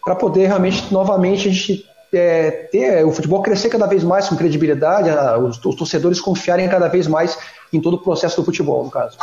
[0.03, 4.35] para poder realmente, novamente, a gente é, ter o futebol crescer cada vez mais com
[4.35, 7.37] credibilidade, a, os, os, torcedores confiarem cada vez mais
[7.73, 9.17] em todo o processo do futebol, no caso.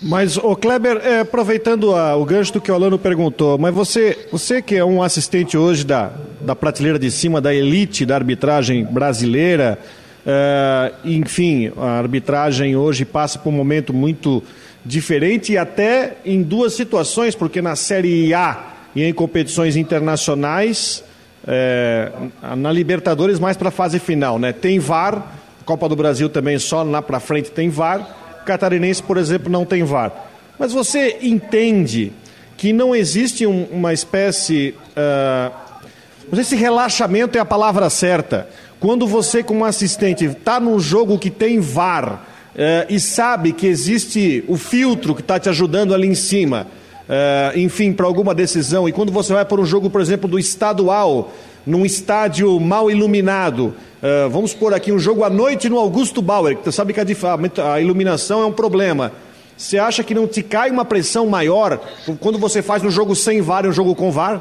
[0.00, 4.28] Mas, o Kleber, é, aproveitando a, o gancho do que o Alano perguntou, mas você,
[4.32, 8.84] você que é um assistente hoje da, da prateleira de cima da elite da arbitragem
[8.84, 9.78] brasileira,
[10.26, 14.42] é, enfim, a arbitragem hoje passa por um momento muito
[14.84, 21.04] diferente e até em duas situações, porque na Série A e em competições internacionais
[21.46, 22.12] é,
[22.56, 24.52] na Libertadores mais para a fase final, né?
[24.52, 29.50] Tem VAR, Copa do Brasil também só lá para frente tem VAR, Catarinense, por exemplo,
[29.50, 30.12] não tem VAR.
[30.58, 32.12] Mas você entende
[32.56, 38.48] que não existe um, uma espécie, uh, relaxamento é a palavra certa,
[38.78, 42.24] quando você como assistente está num jogo que tem VAR
[42.54, 46.66] uh, e sabe que existe o filtro que está te ajudando ali em cima,
[47.10, 48.88] uh, enfim, para alguma decisão.
[48.88, 51.32] E quando você vai para um jogo, por exemplo, do estadual,
[51.66, 56.56] num estádio mal iluminado, uh, vamos pôr aqui um jogo à noite no Augusto Bauer,
[56.56, 59.12] que você sabe que a, a iluminação é um problema.
[59.56, 61.80] Você acha que não te cai uma pressão maior
[62.18, 64.40] quando você faz um jogo sem VAR e um jogo com VAR?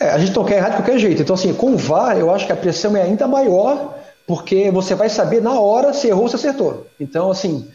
[0.00, 1.22] É, a gente não quer errar de qualquer jeito.
[1.22, 3.94] Então, assim, com o VAR, eu acho que a pressão é ainda maior,
[4.26, 6.88] porque você vai saber na hora se errou ou se acertou.
[6.98, 7.68] Então, assim,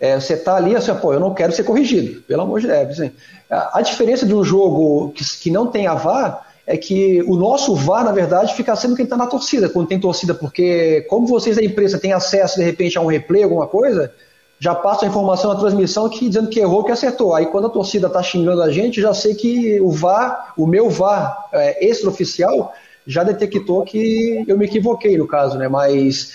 [0.00, 2.98] é, você está ali assim, pô, eu não quero ser corrigido, pelo amor de Deus.
[2.98, 3.12] Assim,
[3.50, 7.74] a, diferença de um jogo que, que não tem a VAR é que o nosso
[7.74, 11.56] VAR, na verdade, fica sendo quem está na torcida, quando tem torcida, porque como vocês
[11.56, 14.10] da empresa têm acesso, de repente, a um replay, alguma coisa,
[14.58, 17.34] já passa a informação na transmissão que dizendo que errou, que acertou.
[17.34, 20.88] Aí quando a torcida está xingando a gente, já sei que o VAR, o meu
[20.88, 22.72] VAR é, extraoficial,
[23.06, 25.68] já detectou que eu me equivoquei no caso, né?
[25.68, 26.32] Mas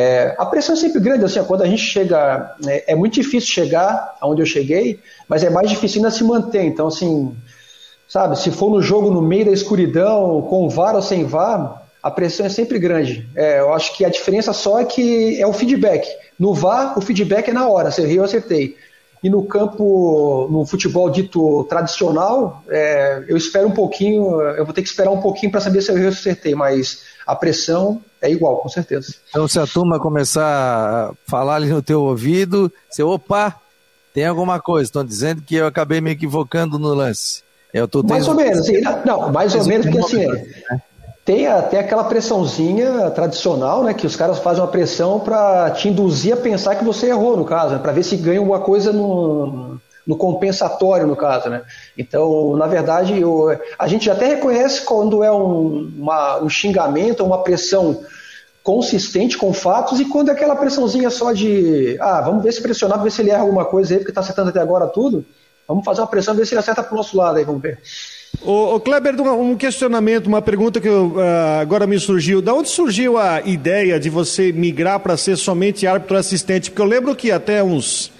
[0.00, 3.52] é, a pressão é sempre grande, assim, quando a gente chega, é, é, muito difícil
[3.52, 6.62] chegar aonde eu cheguei, mas é mais difícil ainda se manter.
[6.62, 7.34] Então, assim,
[8.06, 12.12] sabe, se for no jogo no meio da escuridão, com VAR ou sem VAR, a
[12.12, 13.28] pressão é sempre grande.
[13.34, 16.06] É, eu acho que a diferença só é que é o feedback.
[16.38, 18.76] No VAR, o feedback é na hora, você riu, eu acertei.
[19.20, 24.82] E no campo, no futebol dito tradicional, é, eu espero um pouquinho, eu vou ter
[24.82, 28.68] que esperar um pouquinho para saber se eu acertei, mas a pressão é igual, com
[28.68, 29.14] certeza.
[29.30, 33.54] Então, se a turma começar a falar ali no teu ouvido, você, opa,
[34.12, 37.42] tem alguma coisa, estão dizendo que eu acabei me equivocando no lance.
[37.72, 40.80] Eu tô mais ou menos, assim, não, mais ou menos, porque assim, né?
[41.24, 46.32] tem até aquela pressãozinha tradicional, né, que os caras fazem uma pressão para te induzir
[46.32, 49.78] a pensar que você errou, no caso, né, para ver se ganha alguma coisa no,
[50.08, 51.60] no compensatório, no caso, né?
[51.96, 57.42] Então, na verdade, eu, a gente até reconhece quando é um, uma, um xingamento, uma
[57.42, 58.00] pressão
[58.62, 63.02] consistente com fatos e quando é aquela pressãozinha só de, ah, vamos ver se pressionar,
[63.02, 65.26] ver se ele erra alguma coisa aí, porque está acertando até agora tudo.
[65.66, 67.78] Vamos fazer uma pressão, ver se ele acerta para o nosso lado aí, vamos ver.
[68.42, 72.40] O, Kleber, um questionamento, uma pergunta que eu, uh, agora me surgiu.
[72.40, 76.70] Da onde surgiu a ideia de você migrar para ser somente árbitro assistente?
[76.70, 78.10] Porque eu lembro que até uns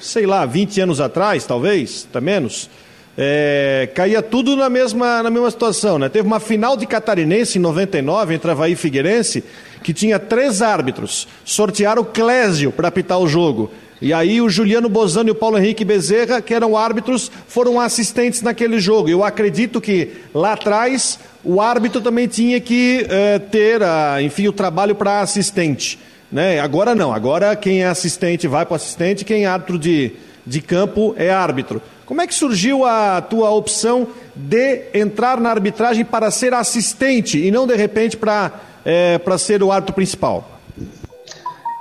[0.00, 2.68] sei lá, 20 anos atrás, talvez, até menos,
[3.16, 5.98] é, caía tudo na mesma, na mesma situação.
[5.98, 6.08] Né?
[6.08, 9.44] Teve uma final de catarinense em 99 entre Havaí e Figueirense,
[9.82, 11.28] que tinha três árbitros.
[11.44, 13.70] Sortearam o Clésio para apitar o jogo.
[14.00, 18.40] E aí o Juliano Bozano e o Paulo Henrique Bezerra, que eram árbitros, foram assistentes
[18.40, 19.10] naquele jogo.
[19.10, 24.52] Eu acredito que lá atrás o árbitro também tinha que é, ter, a, enfim, o
[24.52, 25.98] trabalho para assistente.
[26.30, 26.60] Né?
[26.60, 30.12] Agora não, agora quem é assistente vai para o assistente, quem é árbitro de,
[30.46, 31.82] de campo é árbitro.
[32.06, 37.50] Como é que surgiu a tua opção de entrar na arbitragem para ser assistente e
[37.50, 38.52] não de repente para
[38.84, 40.59] é, ser o árbitro principal?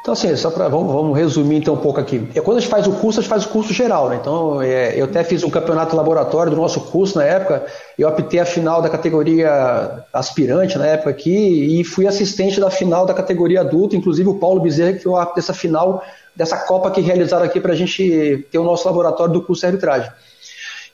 [0.09, 2.27] Então, assim, só para vamos, vamos, resumir então um pouco aqui.
[2.33, 4.17] É, quando a gente faz o curso, a gente faz o curso geral, né?
[4.19, 7.63] Então, é, eu até fiz um campeonato laboratório do nosso curso na época,
[7.95, 13.05] eu optei a final da categoria aspirante na época aqui e fui assistente da final
[13.05, 16.03] da categoria adulto, inclusive o Paulo Bezerra, que foi o árbitro dessa final,
[16.35, 19.67] dessa Copa que realizaram aqui para a gente ter o nosso laboratório do curso de
[19.67, 20.11] arbitragem.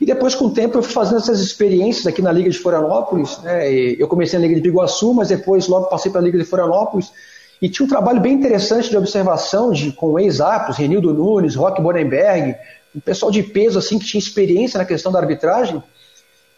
[0.02, 3.38] E depois, com o tempo, eu fui fazendo essas experiências aqui na Liga de Florianópolis.
[3.38, 3.70] Né?
[3.98, 7.14] Eu comecei na Liga de Biguaçu, mas depois logo passei para a Liga de Florianópolis
[7.62, 12.56] e tinha um trabalho bem interessante de observação de, com ex-apos, Renildo Nunes, Rock Bonenberg,
[12.96, 15.82] um pessoal de peso assim que tinha experiência na questão da arbitragem.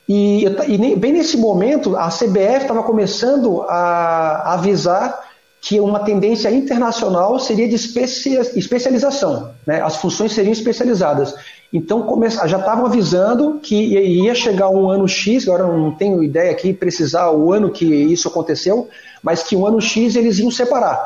[0.07, 5.27] E, e bem nesse momento, a CBF estava começando a avisar
[5.60, 9.81] que uma tendência internacional seria de especialização, né?
[9.81, 11.36] as funções seriam especializadas.
[11.71, 12.08] Então
[12.45, 17.30] já estavam avisando que ia chegar um ano X, agora não tenho ideia aqui precisar
[17.32, 18.88] o ano que isso aconteceu,
[19.21, 20.97] mas que um ano X eles iam separar.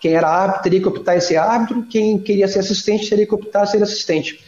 [0.00, 3.34] Quem era árbitro teria que optar em ser árbitro, quem queria ser assistente teria que
[3.34, 4.40] optar em ser assistente.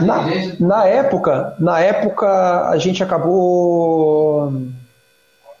[0.00, 0.26] Na,
[0.58, 4.52] na época, na época a gente acabou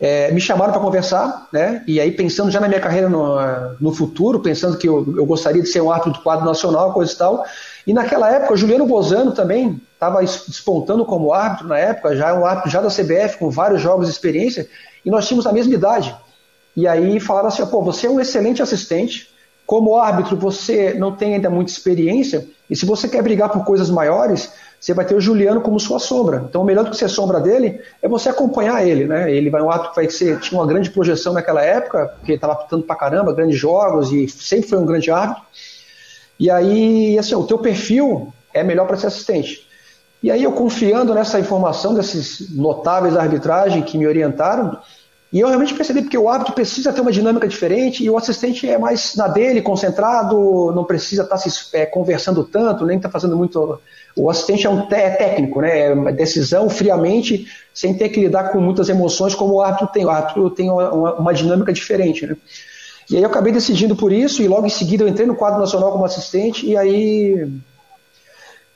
[0.02, 1.84] é, me chamaram para conversar, né?
[1.86, 3.36] E aí pensando já na minha carreira no,
[3.80, 7.12] no futuro, pensando que eu, eu, gostaria de ser um árbitro do quadro nacional, coisa
[7.12, 7.44] e tal.
[7.86, 12.44] E naquela época, o Juliano Bozano também estava despontando como árbitro na época, já um
[12.44, 14.68] árbitro já da CBF, com vários jogos de experiência,
[15.04, 16.12] e nós tínhamos a mesma idade.
[16.76, 19.30] E aí falaram assim, pô, você é um excelente assistente,
[19.64, 23.88] como árbitro você não tem ainda muita experiência, e se você quer brigar por coisas
[23.88, 24.50] maiores,
[24.82, 26.44] você vai ter o Juliano como sua sombra.
[26.48, 29.32] Então, o melhor do que ser sombra dele é você acompanhar ele, né?
[29.32, 32.54] Ele vai um ato que vai ser, tinha uma grande projeção naquela época, porque estava
[32.54, 35.44] apitando pra caramba, grandes jogos e sempre foi um grande árbitro.
[36.36, 39.68] E aí, assim, o teu perfil é melhor para ser assistente.
[40.20, 44.76] E aí, eu confiando nessa informação desses notáveis da arbitragem que me orientaram,
[45.32, 48.68] e eu realmente percebi porque o árbitro precisa ter uma dinâmica diferente e o assistente
[48.68, 53.08] é mais na dele, concentrado, não precisa estar tá se é, conversando tanto, nem estar
[53.08, 53.80] tá fazendo muito
[54.14, 55.86] o assistente é, um é técnico, né?
[55.86, 60.04] É uma decisão friamente, sem ter que lidar com muitas emoções, como o árbitro tem.
[60.04, 62.36] O árbitro tem uma, uma dinâmica diferente, né?
[63.10, 65.60] E aí eu acabei decidindo por isso, e logo em seguida eu entrei no quadro
[65.60, 67.50] nacional como assistente, e aí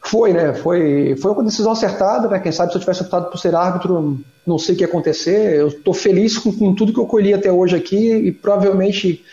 [0.02, 0.54] foi, né?
[0.54, 2.38] Foi, foi uma decisão acertada, né?
[2.38, 5.56] Quem sabe se eu tivesse optado por ser árbitro, não sei o que ia acontecer.
[5.56, 9.24] Eu estou feliz com, com, tudo que eu colhi até hoje aqui, e provavelmente,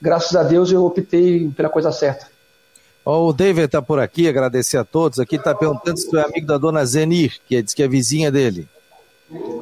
[0.00, 2.26] graças a Deus, eu optei pela coisa certa.
[3.04, 5.20] Oh, o David está por aqui, agradecer a todos.
[5.20, 8.32] Aqui está perguntando se tu é amigo da dona Zenir, que diz que é vizinha
[8.32, 8.66] dele.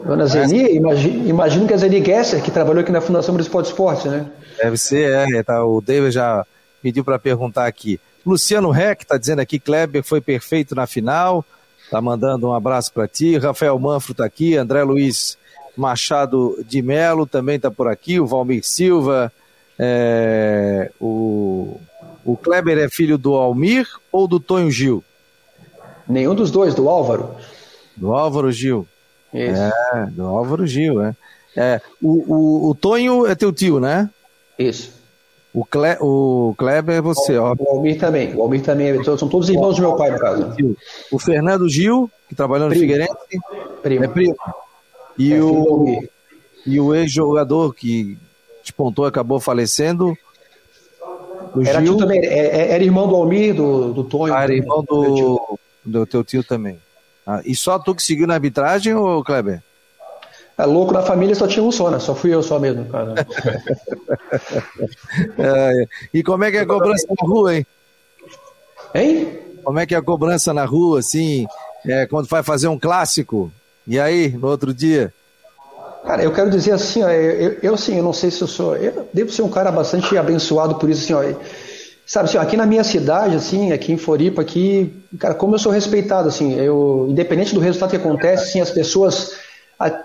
[0.07, 3.61] Dona Zenir, imagino, imagino que é a Zenir Gesser, que trabalhou aqui na Fundação Municipal
[3.61, 4.31] de Esporte, né?
[4.57, 5.43] Deve ser, é.
[5.43, 6.47] Tá, o David já
[6.83, 8.01] pediu para perguntar aqui.
[8.25, 11.45] Luciano Reck está dizendo aqui, Kleber foi perfeito na final,
[11.85, 13.39] está mandando um abraço para ti.
[13.39, 15.39] Rafael Manfro está aqui, André Luiz
[15.77, 19.33] Machado de Melo também está por aqui, o Valmir Silva,
[19.79, 21.81] é, o
[22.25, 25.05] o Kleber é filho do Almir ou do Tonho Gil?
[26.09, 27.37] Nenhum dos dois, do Álvaro.
[27.95, 28.89] Do Álvaro Gil.
[29.33, 29.61] Isso.
[29.61, 31.15] É, do Álvaro Gil, é.
[31.55, 34.09] é o, o, o Tonho é teu tio, né?
[34.59, 34.93] Isso.
[35.55, 37.55] O, Cle, o Kleber é você, ó.
[37.57, 38.35] O Almir também.
[38.35, 38.89] O Almir também.
[38.89, 40.53] É, são todos irmãos do meu pai, no caso.
[41.13, 43.15] O Fernando Gil, que trabalhou no Figueirense.
[43.81, 44.05] Primo.
[44.05, 44.37] É primo.
[45.17, 46.03] E é o,
[46.67, 48.19] e o ex-jogador que
[48.63, 50.19] despontou acabou falecendo,
[51.65, 51.97] era Gil...
[51.99, 54.35] também, é, é, era irmão do Almir, do, do Tonho.
[54.35, 56.81] Ah, era irmão do, do teu tio também.
[57.25, 59.63] Ah, e só tu que seguiu na arbitragem, ou Kleber?
[60.57, 61.99] É louco, na família só tinha um só, né?
[61.99, 63.15] Só fui eu só mesmo, cara.
[65.37, 67.67] é, e como é que é a cobrança na rua, hein?
[68.95, 69.39] Hein?
[69.65, 71.47] Como é que é a cobrança na rua, assim,
[71.85, 73.51] é, quando vai fazer um clássico?
[73.87, 75.13] E aí, no outro dia?
[76.07, 78.77] Cara, eu quero dizer assim, ó, eu, eu assim, eu não sei se eu sou,
[78.77, 81.35] eu devo ser um cara bastante abençoado por isso, assim, ó,
[82.07, 85.59] sabe assim, ó, aqui na minha cidade, assim, aqui em Floripa, aqui, cara, como eu
[85.59, 89.44] sou respeitado, assim, eu, independente do resultado que acontece, assim, as pessoas ah,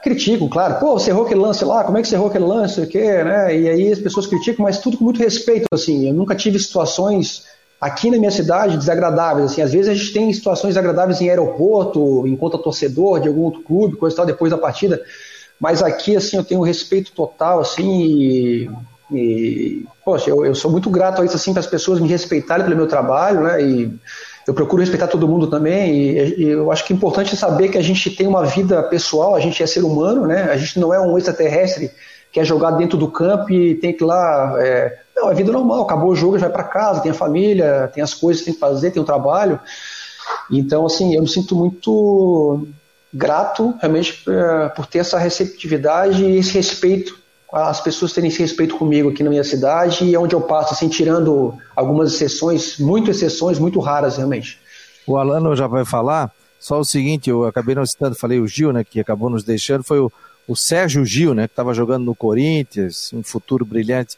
[0.01, 2.82] criticam, claro, pô, você errou aquele lance lá, como é que você errou aquele lance,
[2.82, 6.13] o quê, né, e aí as pessoas criticam, mas tudo com muito respeito, assim, eu
[6.13, 7.45] nunca tive situações
[7.79, 12.25] aqui na minha cidade desagradáveis, assim, às vezes a gente tem situações desagradáveis em aeroporto,
[12.27, 15.01] enquanto torcedor de algum outro clube, coisa tal, depois da partida,
[15.60, 18.69] mas aqui, assim, eu tenho um respeito total, assim, e,
[19.12, 22.65] e poxa, eu, eu, sou muito grato a isso, assim, para as pessoas me respeitarem
[22.65, 23.93] pelo meu trabalho, né, e
[24.49, 27.77] eu procuro respeitar todo mundo também, e, e, eu acho que é importante saber que
[27.77, 30.91] a gente tem uma vida pessoal, a gente é ser humano, né, a gente não
[30.91, 31.91] é um extraterrestre
[32.31, 35.51] que é jogado dentro do campo e tem que ir lá, é, não, é vida
[35.51, 38.53] normal, acabou o jogo, vai para casa, tem a família, tem as coisas que tem
[38.55, 39.59] que fazer, tem o trabalho,
[40.49, 42.67] então, assim, eu me sinto muito
[43.13, 47.18] grato realmente é, por ter essa receptividade e esse respeito,
[47.51, 50.88] as pessoas terem esse respeito comigo aqui na minha cidade e onde eu passo, assim,
[50.88, 54.59] tirando algumas exceções, muito exceções, muito raras realmente.
[55.07, 58.71] O Alano já vai falar, só o seguinte, eu acabei não citando, falei o Gil,
[58.71, 60.12] né, que acabou nos deixando, foi o,
[60.47, 64.15] o Sérgio Gil, né, que estava jogando no Corinthians, um futuro brilhante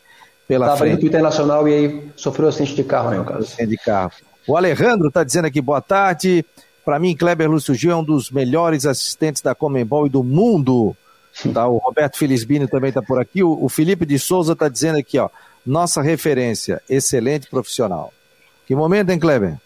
[0.47, 0.93] pela tava frente.
[0.95, 3.43] Estava internacional e aí sofreu acidente de carro, né, no caso.
[3.43, 4.11] Acidente de carro.
[4.45, 6.43] O Alejandro está dizendo aqui, boa tarde,
[6.83, 10.95] para mim, Kleber Lúcio Gil é um dos melhores assistentes da Comembol e do mundo.
[11.49, 13.43] Tá, o Roberto Felizbino também está por aqui.
[13.43, 15.29] O, o, Felipe de Souza está dizendo aqui, ó,
[15.65, 18.13] nossa referência, excelente profissional.
[18.67, 19.57] Que momento, hein, Kleber?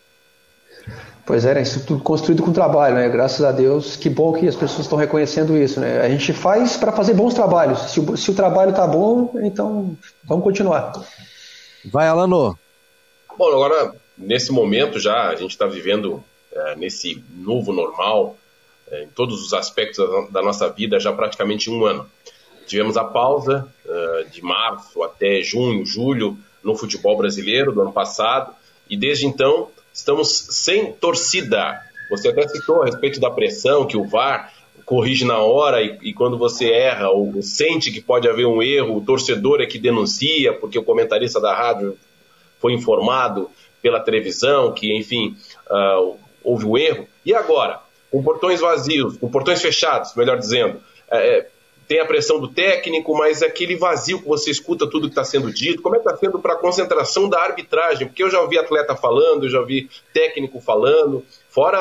[1.25, 1.61] Pois é, né?
[1.63, 3.09] isso tudo construído com trabalho, né?
[3.09, 6.01] Graças a Deus, que bom que as pessoas estão reconhecendo isso, né?
[6.01, 7.91] A gente faz para fazer bons trabalhos.
[7.91, 10.93] Se o, se o trabalho está bom, então vamos continuar.
[11.83, 12.57] Vai, Alano.
[13.37, 18.37] Bom, agora, nesse momento já, a gente está vivendo é, nesse novo normal,
[18.91, 22.09] em todos os aspectos da, da, nossa vida, já praticamente um ano.
[22.67, 28.53] Tivemos a pausa é, de março até junho, julho, no futebol brasileiro do ano passado,
[28.89, 31.79] e desde então estamos sem torcida.
[32.09, 34.51] Você até citou a respeito da pressão que o VAR
[34.85, 38.97] corrige na hora e, e, quando você erra ou sente que pode haver um erro,
[38.97, 41.97] o torcedor é que denuncia, porque o comentarista da rádio
[42.59, 43.49] foi informado
[43.81, 45.35] pela televisão que, enfim,
[45.69, 47.07] uh, houve o um erro.
[47.25, 47.84] E agora?
[48.11, 50.79] Com portões vazios, com portões fechados, melhor dizendo.
[51.11, 51.47] É,
[51.87, 55.23] tem a pressão do técnico, mas é aquele vazio que você escuta tudo que está
[55.23, 58.07] sendo dito, como é que está sendo para a concentração da arbitragem?
[58.07, 61.77] Porque eu já ouvi atleta falando, eu já ouvi técnico falando, fora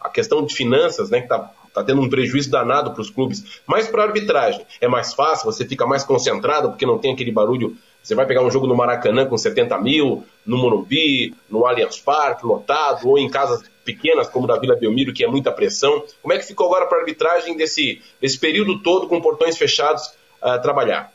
[0.00, 3.60] a questão de finanças, né, que está tá tendo um prejuízo danado para os clubes,
[3.66, 7.32] mas para a arbitragem é mais fácil, você fica mais concentrado porque não tem aquele
[7.32, 7.76] barulho.
[8.02, 12.46] Você vai pegar um jogo no Maracanã com 70 mil, no Morumbi, no Allianz Parque,
[12.46, 16.02] lotado, ou em casas pequenas, como da Vila Belmiro, que é muita pressão.
[16.20, 20.10] Como é que ficou agora para a arbitragem desse, desse período todo com portões fechados
[20.42, 21.10] a trabalhar?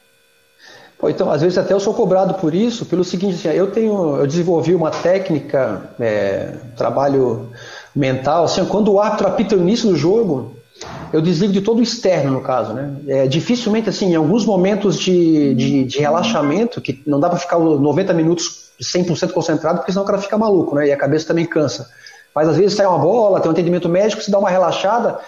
[1.09, 4.25] então, às vezes até eu sou cobrado por isso, pelo seguinte, assim, eu tenho, eu
[4.25, 7.49] desenvolvi uma técnica, é, trabalho
[7.93, 10.55] mental, assim, quando o árbitro apita o início do jogo,
[11.11, 12.95] eu desligo de todo o externo, no caso, né?
[13.05, 17.59] É, dificilmente, assim, em alguns momentos de, de, de relaxamento, que não dá para ficar
[17.59, 20.87] 90 minutos 100% concentrado, porque senão o cara fica maluco, né?
[20.87, 21.89] E a cabeça também cansa.
[22.33, 25.19] Mas às vezes sai uma bola, tem um atendimento médico, se dá uma relaxada.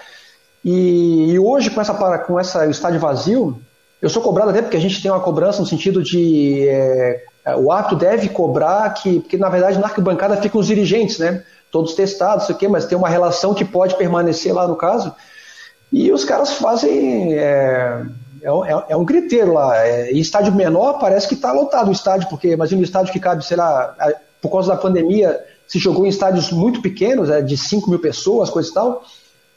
[0.64, 3.62] E, e hoje, com essa, com essa estádio vazio,
[4.02, 7.24] eu sou cobrado até porque a gente tem uma cobrança no sentido de é,
[7.58, 11.44] o árbitro deve cobrar que, porque na verdade na arquibancada ficam os dirigentes, né?
[11.72, 15.14] Todos testados, isso aqui, mas tem uma relação que pode permanecer lá no caso.
[15.92, 17.36] E os caras fazem.
[17.36, 18.04] É,
[18.42, 19.78] é, é, é um griteiro lá.
[19.86, 23.20] É, em estádio menor parece que está lotado o estádio, porque imagina um estádio que
[23.20, 23.96] cabe, sei lá,
[24.42, 28.50] por causa da pandemia, se jogou em estádios muito pequenos, é, de 5 mil pessoas,
[28.50, 29.04] coisa e tal,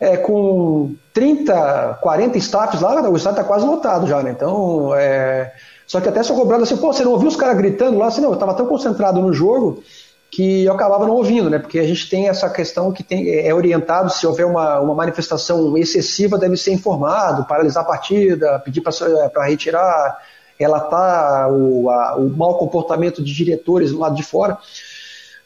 [0.01, 4.31] é, com 30, 40 staffs lá, o estádio está quase lotado já, né?
[4.31, 5.53] Então, é,
[5.87, 8.07] só que até sou cobrado assim, pô, você não ouviu os caras gritando lá?
[8.07, 9.83] Assim, não, eu estava tão concentrado no jogo
[10.31, 11.59] que eu acabava não ouvindo, né?
[11.59, 15.77] Porque a gente tem essa questão que tem, é orientado, se houver uma, uma manifestação
[15.77, 20.19] excessiva, deve ser informado, paralisar a partida, pedir para retirar,
[20.59, 24.59] relatar o, a, o mau comportamento de diretores do lado de fora.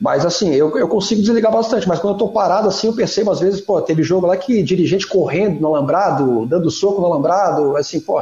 [0.03, 3.31] Mas assim, eu, eu consigo desligar bastante, mas quando eu tô parado assim, eu percebo
[3.31, 7.77] às vezes, pô, teve jogo lá que dirigente correndo no alambrado, dando soco no alambrado,
[7.77, 8.21] assim, pô.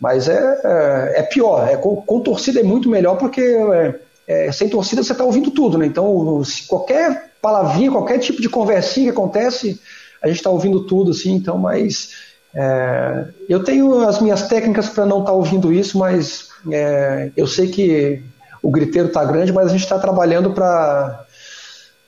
[0.00, 4.50] Mas é, é, é pior, é, com, com, torcida é muito melhor porque é, é,
[4.50, 5.84] sem torcida você tá ouvindo tudo, né?
[5.84, 9.78] Então, qualquer palavrinha, qualquer tipo de conversinha que acontece,
[10.22, 12.12] a gente está ouvindo tudo, assim, então, mas
[12.54, 17.46] é, eu tenho as minhas técnicas para não estar tá ouvindo isso, mas é, eu
[17.46, 18.22] sei que
[18.64, 21.26] o griteiro está grande, mas a gente está trabalhando para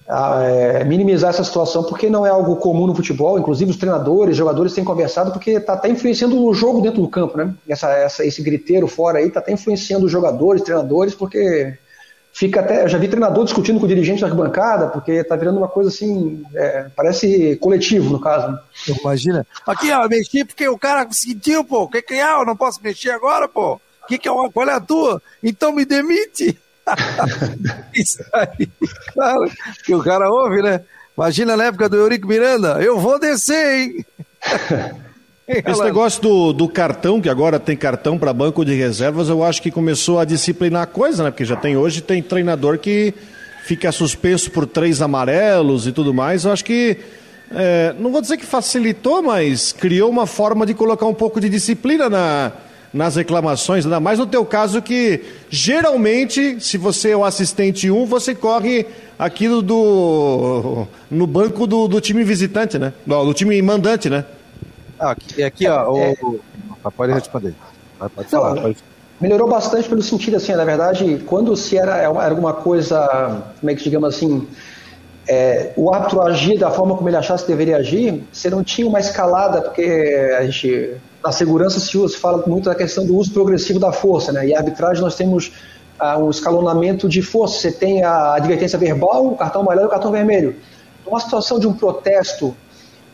[0.09, 3.39] é, minimizar essa situação, porque não é algo comum no futebol.
[3.39, 7.37] Inclusive, os treinadores, jogadores têm conversado, porque está até influenciando o jogo dentro do campo,
[7.37, 7.53] né?
[7.69, 11.77] Essa, essa, esse griteiro fora aí está até influenciando os jogadores, treinadores, porque
[12.33, 12.85] fica até.
[12.85, 15.91] Eu já vi treinador discutindo com o dirigente da arquibancada, porque está virando uma coisa
[15.91, 18.51] assim, é, parece coletivo, no caso.
[18.51, 18.59] Né?
[18.99, 19.47] Imagina.
[19.67, 21.87] Aqui, ó, mexi porque o cara sentiu, pô.
[21.87, 22.33] Que é?
[22.33, 25.21] Eu não posso mexer agora, pô que, que é uma, qual é a tua?
[25.43, 26.59] Então me demite.
[27.95, 28.69] Isso aí.
[29.13, 29.51] Claro,
[29.85, 30.83] que o cara ouve, né?
[31.17, 34.07] Imagina na época do Eurico Miranda, eu vou descer, hein?
[35.49, 39.63] Esse negócio do, do cartão, que agora tem cartão para banco de reservas, eu acho
[39.63, 41.31] que começou a disciplinar a coisa, né?
[41.31, 43.15] Porque já tem hoje, tem treinador que
[43.65, 46.45] fica suspenso por três amarelos e tudo mais.
[46.45, 46.97] Eu acho que,
[47.53, 51.49] é, não vou dizer que facilitou, mas criou uma forma de colocar um pouco de
[51.49, 52.53] disciplina na,
[52.97, 58.07] nas reclamações, ainda mais no teu caso que geralmente, se você é o assistente 1,
[58.07, 58.87] você corre
[59.19, 62.95] aquilo do no banco do, do time visitante, né?
[63.07, 64.25] Do, do time mandante, né?
[64.99, 66.15] Ah, aqui, aqui ó, o, é.
[66.97, 67.55] pode responder.
[67.99, 68.79] Pode falar, pode...
[69.21, 73.75] Melhorou bastante pelo sentido, assim, na verdade, quando se era, era alguma coisa, como é
[73.75, 74.47] que digamos assim,
[75.29, 78.87] é, o árbitro agia da forma como ele achasse que deveria agir, você não tinha
[78.87, 79.85] uma escalada, porque
[80.39, 80.93] a gente,
[81.25, 84.49] na segurança se usa, fala muito da questão do uso progressivo da força, né?
[84.49, 85.53] E arbitragem nós temos
[85.99, 87.59] ah, um escalonamento de força.
[87.59, 90.57] Você tem a advertência verbal, o cartão amarelo e o cartão vermelho.
[91.07, 92.55] Uma situação de um protesto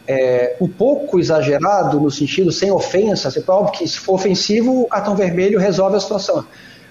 [0.06, 4.86] é, um pouco exagerado, no sentido sem ofensa, você pode que se for ofensivo, o
[4.86, 6.44] cartão vermelho resolve a situação.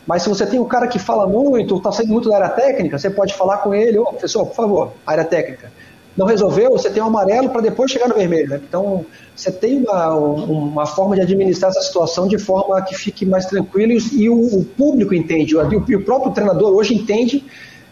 [0.07, 2.97] Mas se você tem um cara que fala muito, está saindo muito da área técnica,
[2.97, 5.72] você pode falar com ele, ô oh, professor, por favor, área técnica.
[6.16, 8.49] Não resolveu, você tem um amarelo para depois chegar no vermelho.
[8.49, 8.62] Né?
[8.68, 9.05] Então,
[9.36, 13.93] você tem uma, uma forma de administrar essa situação de forma que fique mais tranquilo
[14.14, 17.45] e o, o público entende, o, o próprio treinador hoje entende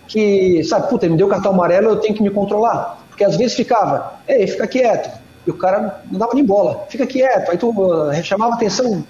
[0.08, 3.06] que, sabe, puta, me deu cartão amarelo, eu tenho que me controlar.
[3.10, 5.20] Porque às vezes ficava, ei, fica quieto.
[5.46, 7.52] E o cara não dava nem bola, fica quieto.
[7.52, 9.04] Aí tu uh, chamava atenção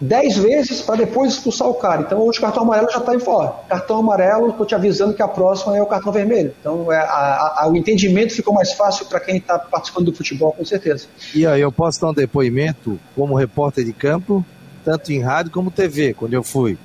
[0.00, 2.02] dez vezes para depois expulsar o cara.
[2.02, 3.52] Então hoje o cartão amarelo já está em fora.
[3.68, 6.54] Cartão amarelo, estou te avisando que a próxima é o cartão vermelho.
[6.60, 10.52] Então é, a, a, o entendimento ficou mais fácil para quem está participando do futebol,
[10.52, 11.06] com certeza.
[11.34, 14.44] E aí eu posso dar um depoimento como repórter de campo,
[14.84, 16.78] tanto em rádio como TV, quando eu fui.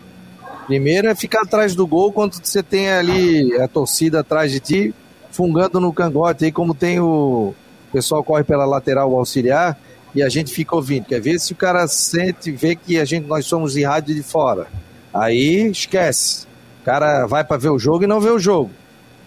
[0.66, 4.95] Primeiro é ficar atrás do gol quando você tem ali a torcida atrás de ti,
[5.30, 7.55] fungando no cangote, aí como tem o, o
[7.91, 9.78] pessoal corre pela lateral auxiliar,
[10.16, 11.05] e a gente fica ouvindo.
[11.05, 14.24] Quer ver se o cara sente, vê que a gente, nós somos de rádio de
[14.24, 14.68] fora.
[15.14, 16.45] Aí esquece.
[16.82, 18.72] O cara vai para ver o jogo e não vê o jogo.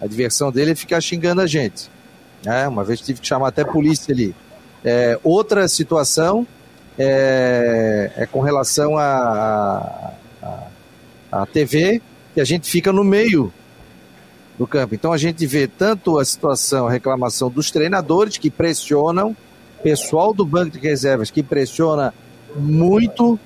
[0.01, 1.91] A diversão dele é ficar xingando a gente.
[2.45, 4.35] É, uma vez tive que chamar até polícia ali.
[4.85, 6.47] É, outra situação
[6.99, 10.13] é, é, com relação a,
[10.43, 10.63] a,
[11.33, 12.01] a TV,
[12.35, 13.53] que a gente fica no meio
[14.59, 14.95] do campo.
[14.95, 19.37] Então a gente vê tanto a situação, a reclamação dos treinadores que pressionam
[19.83, 22.13] pessoal do banco de reservas que pressiona
[22.55, 23.39] muito,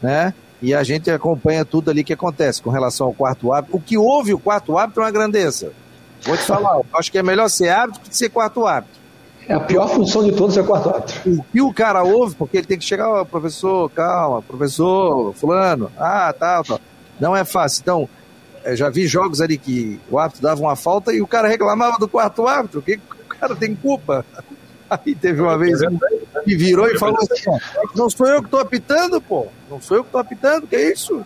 [0.00, 0.34] né?
[0.60, 3.76] E a gente acompanha tudo ali que acontece com relação ao quarto árbitro.
[3.76, 5.72] O que houve o quarto árbitro é uma grandeza.
[6.24, 9.02] Vou te falar, acho que é melhor ser árbitro que ser quarto árbitro.
[9.48, 11.32] É a pior função de todos é quarto árbitro.
[11.32, 15.90] O que o cara ouve, porque ele tem que chegar, oh, professor, calma, professor, fulano,
[15.98, 16.80] ah, tal, tal.
[17.18, 17.80] Não é fácil.
[17.82, 18.08] Então,
[18.74, 22.08] já vi jogos ali que o árbitro dava uma falta e o cara reclamava do
[22.08, 22.78] quarto árbitro.
[22.78, 24.24] O que o cara tem culpa?
[24.92, 25.98] Aí teve uma vez um
[26.44, 27.50] que virou e falou assim:
[27.94, 29.46] não sou eu que estou apitando, pô.
[29.70, 31.24] Não sou eu que estou apitando, que é isso?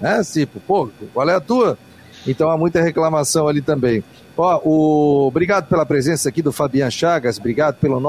[0.00, 0.20] Né?
[0.24, 1.78] Tipo, pô, qual é a tua?
[2.26, 4.02] Então há muita reclamação ali também.
[4.36, 5.26] Ó, o...
[5.26, 8.00] Obrigado pela presença aqui do Fabian Chagas, obrigado pelo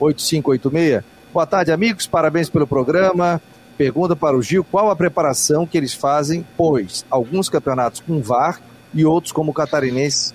[0.00, 1.02] 98812-8586.
[1.32, 3.40] Boa tarde, amigos, parabéns pelo programa.
[3.76, 8.60] Pergunta para o Gil qual a preparação que eles fazem, pois alguns campeonatos com VAR
[8.92, 10.34] e outros, como o catarinense,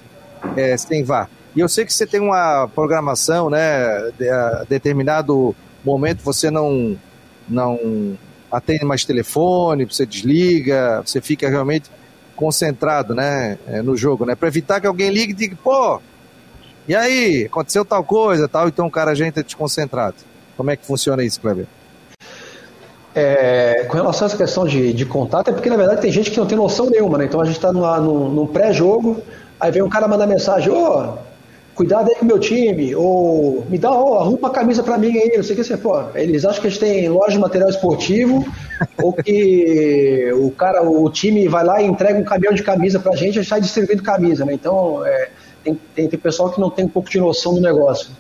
[0.56, 1.30] é, sem VAR.
[1.56, 4.12] E eu sei que você tem uma programação, né?
[4.18, 6.98] De, a determinado momento você não,
[7.48, 8.18] não
[8.52, 11.92] atende mais telefone, você desliga, você fica realmente
[12.36, 13.58] concentrado, né?
[13.68, 14.36] É, no jogo, né?
[14.36, 16.02] Para evitar que alguém ligue e diga, pô,
[16.88, 20.16] e aí, aconteceu tal coisa, tal, então o cara já entra desconcentrado.
[20.58, 21.66] Como é que funciona isso, Kleber?
[23.16, 26.32] É, com relação a essa questão de, de contato, é porque na verdade tem gente
[26.32, 27.26] que não tem noção nenhuma, né?
[27.26, 29.22] Então a gente está num, num pré-jogo,
[29.60, 31.18] aí vem um cara mandar mensagem, ô, oh,
[31.76, 35.18] cuidado aí com o meu time, ou me dá, oh, arruma uma camisa para mim
[35.18, 37.70] aí, não sei o que você, pô, eles acham que gente tem loja de material
[37.70, 38.46] esportivo,
[39.02, 43.16] ou que o cara, o time vai lá e entrega um caminhão de camisa pra
[43.16, 44.54] gente e sai distribuindo camisa, né?
[44.54, 45.30] Então, é,
[45.64, 48.12] tem, tem, tem, pessoal que não tem um pouco de noção do negócio.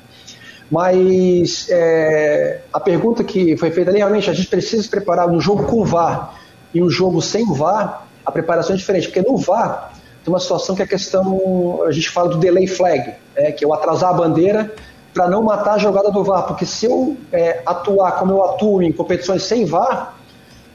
[0.72, 5.40] Mas é, a pergunta que foi feita ali, realmente, a gente precisa se preparar um
[5.40, 6.40] jogo com VAR
[6.74, 9.94] e um jogo sem VAR, a preparação é diferente, porque no VAR
[10.24, 13.64] tem uma situação que é a questão, a gente fala do delay flag, é, que
[13.64, 14.74] é o atrasar a bandeira
[15.14, 18.82] para não matar a jogada do VAR, porque se eu é, atuar como eu atuo
[18.82, 20.18] em competições sem VAR,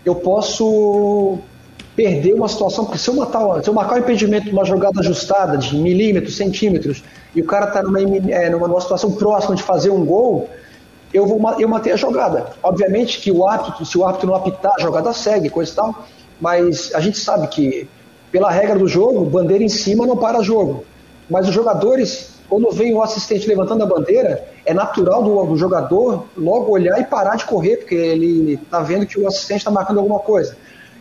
[0.04, 1.38] eu posso
[1.96, 4.64] perder uma situação, porque se eu, matar, se eu marcar o um impedimento de uma
[4.64, 7.02] jogada ajustada de milímetros, centímetros,
[7.34, 10.48] e o cara está numa, é, numa situação próxima de fazer um gol,
[11.12, 12.50] eu vou eu matei a jogada.
[12.62, 16.06] Obviamente que o árbitro, se o árbitro não apitar, a jogada segue, coisa e tal,
[16.40, 17.88] mas a gente sabe que
[18.30, 20.84] pela regra do jogo, bandeira em cima não para jogo.
[21.28, 26.26] Mas os jogadores, quando vem o assistente levantando a bandeira, é natural do, do jogador
[26.36, 29.98] logo olhar e parar de correr, porque ele está vendo que o assistente está marcando
[29.98, 30.56] alguma coisa.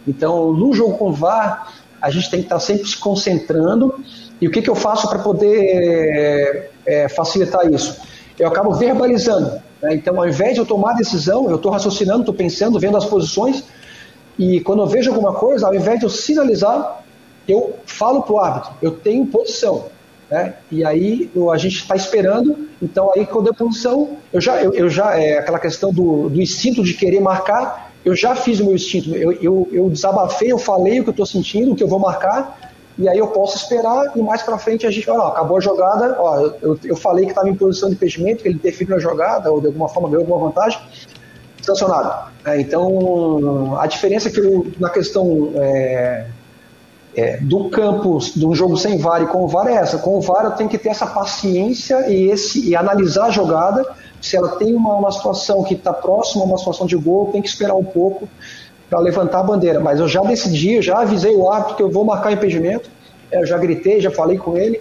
[0.07, 3.93] Então, no jogo com VAR, a gente tem que estar tá sempre se concentrando.
[4.39, 7.99] E o que, que eu faço para poder é, é, facilitar isso?
[8.39, 9.61] Eu acabo verbalizando.
[9.81, 9.95] Né?
[9.95, 13.63] Então, ao invés de eu tomar decisão, eu estou raciocinando, estou pensando, vendo as posições.
[14.37, 17.03] E quando eu vejo alguma coisa, ao invés de eu sinalizar,
[17.47, 19.85] eu falo para o árbitro, eu tenho posição.
[20.29, 20.55] Né?
[20.69, 24.89] E aí a gente está esperando, então aí quando eu posição, eu já, eu, eu,
[24.89, 28.75] já é aquela questão do, do instinto de querer marcar, eu já fiz o meu
[28.75, 31.87] instinto, eu, eu, eu desabafei, eu falei o que eu estou sentindo, o que eu
[31.87, 35.57] vou marcar, e aí eu posso esperar e mais para frente a gente ó, acabou
[35.57, 38.95] a jogada, ó, eu, eu falei que estava em posição de impedimento, que ele interferiu
[38.95, 40.79] na jogada, ou de alguma forma ganhou alguma vantagem,
[41.61, 42.31] sancionado.
[42.45, 46.25] É, então, a diferença é que eu, na questão é,
[47.17, 49.97] é, do campo, de um jogo sem VAR e com o VAR é essa.
[49.97, 53.83] Com o VAR eu tenho que ter essa paciência e, esse, e analisar a jogada.
[54.21, 57.41] Se ela tem uma, uma situação que está próxima a uma situação de gol, tem
[57.41, 58.29] que esperar um pouco
[58.87, 59.79] para levantar a bandeira.
[59.79, 62.87] Mas eu já decidi, eu já avisei o árbitro que eu vou marcar impedimento.
[63.31, 64.79] Eu já gritei, já falei com ele.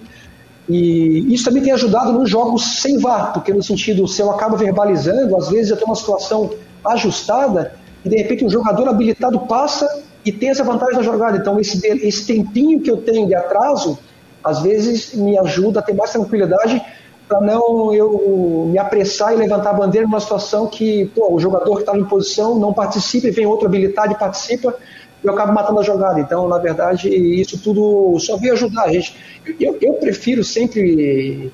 [0.69, 4.59] E isso também tem ajudado nos jogos sem VAR, porque no sentido, se eu acabo
[4.59, 6.51] verbalizando, às vezes eu tenho uma situação
[6.85, 7.73] ajustada
[8.05, 9.89] e de repente um jogador habilitado passa
[10.27, 11.37] e tem essa vantagem da jogada.
[11.37, 13.99] Então esse, esse tempinho que eu tenho de atraso,
[14.43, 16.83] às vezes me ajuda a ter mais tranquilidade
[17.29, 21.75] para não eu me apressar e levantar a bandeira numa situação que pô, o jogador
[21.77, 24.77] que estava em posição não participa e vem outro habilitado e participa
[25.25, 26.21] eu acabo matando a jogada.
[26.21, 29.17] Então, na verdade, isso tudo só veio ajudar a gente.
[29.59, 31.51] Eu, eu prefiro sempre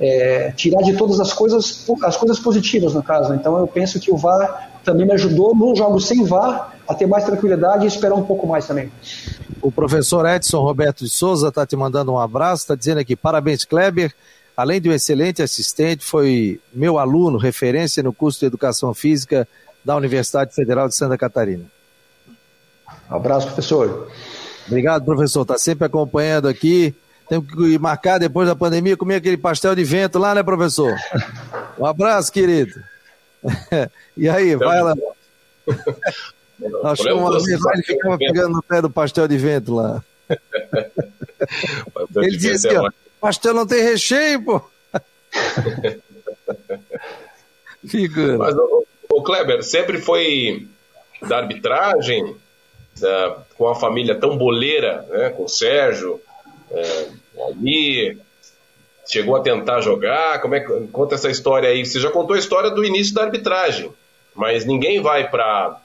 [0.00, 3.34] é, tirar de todas as coisas as coisas positivas, no caso.
[3.34, 7.06] Então, eu penso que o VAR também me ajudou num jogo sem VAR a ter
[7.06, 8.90] mais tranquilidade e esperar um pouco mais também.
[9.60, 13.64] O professor Edson Roberto de Souza está te mandando um abraço, está dizendo aqui, parabéns,
[13.64, 14.14] Kleber.
[14.56, 19.48] Além de um excelente assistente, foi meu aluno, referência no curso de Educação Física
[19.84, 21.64] da Universidade Federal de Santa Catarina.
[23.10, 24.10] Um abraço, professor.
[24.66, 25.42] Obrigado, professor.
[25.42, 26.94] Está sempre acompanhando aqui.
[27.28, 30.94] Temos que marcar depois da pandemia comer aquele pastel de vento lá, né, professor?
[31.78, 32.74] Um abraço, querido.
[34.14, 34.94] e aí, vai lá.
[36.82, 40.02] Nós uma vez lá, ele ficava pegando no pé do pastel de vento lá.
[42.16, 42.74] ele disse que
[43.20, 44.62] pastel não tem recheio, pô.
[47.86, 48.38] Figura.
[48.38, 48.54] Mas,
[49.10, 50.68] o Kleber, sempre foi
[51.20, 52.36] da arbitragem, uh,
[53.56, 56.20] com a família tão boleira, né, com o Sérgio,
[57.34, 58.18] o Almir,
[59.06, 61.84] chegou a tentar jogar, como é que conta essa história aí?
[61.84, 63.92] Você já contou a história do início da arbitragem,
[64.34, 65.80] mas ninguém vai para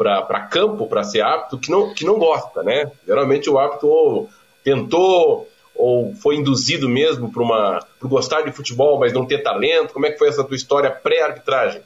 [0.00, 2.90] para campo para ser árbitro que não, que não gosta, né?
[3.06, 4.28] Geralmente o árbitro ou
[4.64, 9.92] tentou ou foi induzido mesmo para uma por gostar de futebol, mas não ter talento.
[9.92, 11.82] Como é que foi essa tua história pré-arbitragem?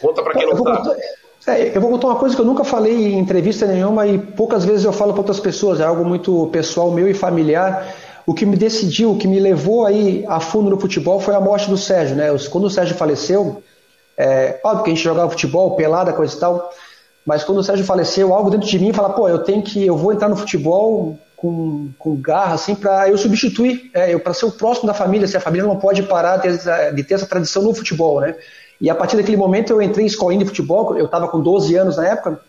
[0.00, 1.00] Conta para quem não sabe.
[1.46, 4.64] É, eu vou contar uma coisa que eu nunca falei em entrevista nenhuma e poucas
[4.64, 7.94] vezes eu falo para outras pessoas, é algo muito pessoal meu e familiar.
[8.26, 11.40] O que me decidiu, o que me levou aí a fundo no futebol foi a
[11.40, 12.28] morte do Sérgio, né?
[12.50, 13.62] Quando o Sérgio faleceu,
[14.16, 16.70] é, óbvio que a gente jogava futebol, pelada, coisa e tal,
[17.28, 19.98] mas quando o Sérgio faleceu, algo dentro de mim fala, pô, eu tenho que, eu
[19.98, 24.46] vou entrar no futebol com, com garra, assim, para eu substituir, é, eu para ser
[24.46, 27.26] o próximo da família, se a família não pode parar de ter, de ter essa
[27.26, 28.34] tradição no futebol, né?
[28.80, 31.76] E a partir daquele momento eu entrei em escolinha de futebol, eu estava com 12
[31.76, 32.40] anos na época,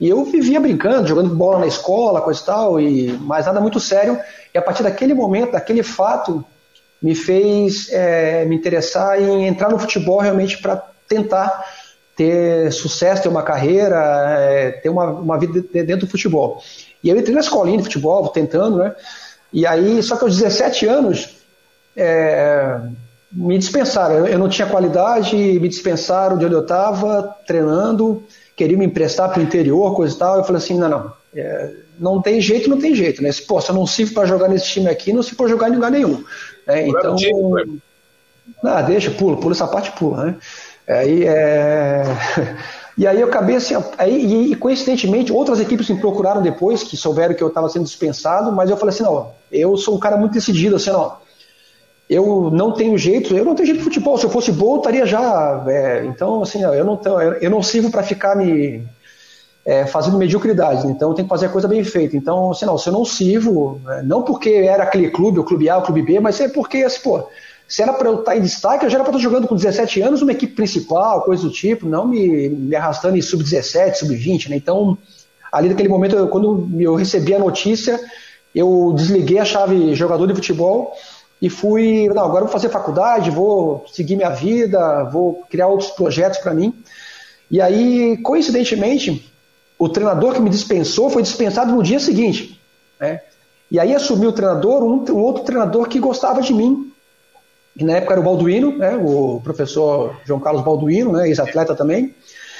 [0.00, 3.78] e eu vivia brincando, jogando bola na escola, coisa e tal, e mais nada muito
[3.78, 4.18] sério.
[4.54, 6.42] E a partir daquele momento, daquele fato,
[7.02, 11.62] me fez é, me interessar em entrar no futebol realmente para tentar
[12.16, 13.96] ter sucesso, ter uma carreira,
[14.38, 16.62] é, ter uma, uma vida dentro do futebol.
[17.02, 18.94] E eu entrei na escolinha de futebol, tentando, né?
[19.52, 21.36] E aí, só que aos 17 anos,
[21.96, 22.80] é,
[23.32, 24.26] me dispensaram.
[24.26, 28.22] Eu não tinha qualidade, me dispensaram de onde eu estava, treinando,
[28.56, 30.38] queriam me emprestar para o interior, coisa e tal.
[30.38, 33.22] Eu falei assim: não, não, é, não tem jeito, não tem jeito.
[33.22, 33.30] Né?
[33.32, 35.68] Se, pô, se eu não sirvo para jogar nesse time aqui, não se for jogar
[35.68, 36.24] em lugar nenhum.
[36.66, 36.88] Né?
[36.88, 37.16] Então.
[38.62, 40.26] Ah, deixa, pula, pula essa parte, pula.
[40.26, 40.36] Né?
[40.88, 42.04] Aí, é...
[42.96, 47.34] E aí eu acabei assim, aí, e coincidentemente outras equipes me procuraram depois, que souberam
[47.34, 50.34] que eu estava sendo dispensado, mas eu falei assim, não, eu sou um cara muito
[50.34, 51.16] decidido, assim, não,
[52.08, 54.18] eu não tenho jeito, eu não tenho jeito de futebol.
[54.18, 55.64] Se eu fosse bom, eu estaria já.
[55.66, 57.00] É, então, assim, eu não,
[57.40, 58.86] eu não sirvo para ficar me
[59.64, 60.86] é, fazendo mediocridade.
[60.86, 62.16] Então, eu tenho que fazer a coisa bem feita.
[62.16, 65.68] Então, assim, não, se eu não sirvo, é, não porque era aquele clube, o clube
[65.70, 67.26] A, o clube B, mas é porque, assim, pô,
[67.66, 70.02] se era para eu estar em destaque, eu já era para estar jogando com 17
[70.02, 74.56] anos, uma equipe principal, coisa do tipo, não me, me arrastando em sub-17, sub-20, né?
[74.56, 74.98] Então,
[75.50, 77.98] ali naquele momento, eu, quando eu recebi a notícia,
[78.54, 80.94] eu desliguei a chave jogador de futebol
[81.40, 86.38] e fui, não, agora vou fazer faculdade, vou seguir minha vida, vou criar outros projetos
[86.38, 86.74] para mim.
[87.50, 89.30] E aí, coincidentemente,
[89.78, 92.60] o treinador que me dispensou foi dispensado no dia seguinte.
[93.00, 93.20] Né?
[93.70, 96.92] E aí assumiu o treinador um, um, outro treinador que gostava de mim,
[97.76, 98.96] que na época era o Balduino, né?
[98.96, 101.28] o professor João Carlos Balduino, né?
[101.28, 102.14] ex-atleta também.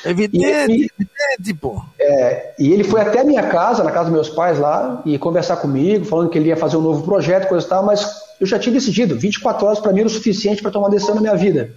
[0.05, 1.81] Evidente, e, evidente, pô.
[1.99, 5.17] É, e ele foi até a minha casa, na casa dos meus pais lá, e
[5.19, 8.07] conversar comigo, falando que ele ia fazer um novo projeto, coisa e tal, mas
[8.39, 11.23] eu já tinha decidido, 24 horas para mim era o suficiente para tomar decisão na
[11.23, 11.71] minha vida.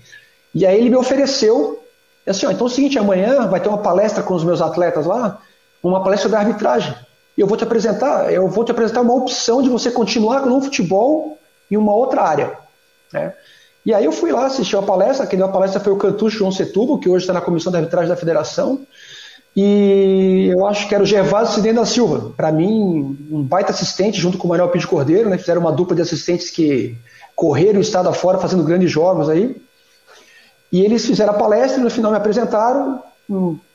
[0.53, 1.81] E aí ele me ofereceu,
[2.25, 5.05] assim, ó, então é o seguinte, amanhã vai ter uma palestra com os meus atletas
[5.05, 5.39] lá,
[5.81, 6.93] uma palestra da arbitragem.
[7.37, 10.59] E eu vou te apresentar, eu vou te apresentar uma opção de você continuar no
[10.59, 11.37] futebol
[11.71, 12.66] em uma outra área.
[13.11, 13.33] Né?
[13.85, 16.39] E aí eu fui lá assistir a palestra, quem deu a palestra foi o Cantucho
[16.39, 18.85] João Setubo, que hoje está na comissão de arbitragem da federação.
[19.55, 22.31] E eu acho que era o Gervásio Cidene da Silva.
[22.37, 25.37] Para mim, um baita assistente, junto com o Manuel Pinto Cordeiro, né?
[25.37, 26.95] Fizeram uma dupla de assistentes que
[27.35, 29.55] correram o estado afora fazendo grandes jogos aí.
[30.71, 33.01] E eles fizeram a palestra, no final me apresentaram,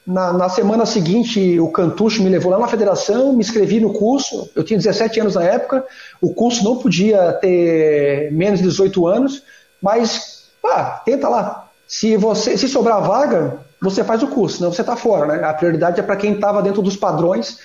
[0.05, 4.51] Na, na, semana seguinte, o Cantucho me levou lá na federação, me inscrevi no curso.
[4.55, 5.85] Eu tinha 17 anos na época,
[6.21, 9.45] o curso não podia ter menos de 18 anos,
[9.81, 11.69] mas pá, tenta lá.
[11.87, 15.27] Se você se sobrar vaga, você faz o curso, senão você está fora.
[15.27, 15.45] Né?
[15.45, 17.59] A prioridade é para quem estava dentro dos padrões.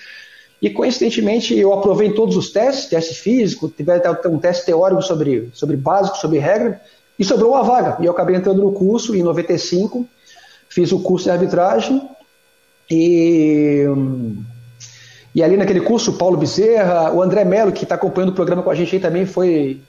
[0.62, 5.50] E coincidentemente eu aprovei todos os testes, teste físico, tive até um teste teórico sobre,
[5.52, 6.80] sobre básico, sobre regra,
[7.18, 7.96] e sobrou uma vaga.
[8.00, 10.06] E eu acabei entrando no curso em 95,
[10.68, 12.08] fiz o curso de arbitragem
[12.90, 13.84] e,
[15.34, 18.62] e ali naquele curso, o Paulo Bezerra, o André Melo, que está acompanhando o programa
[18.62, 19.80] com a gente aí também, foi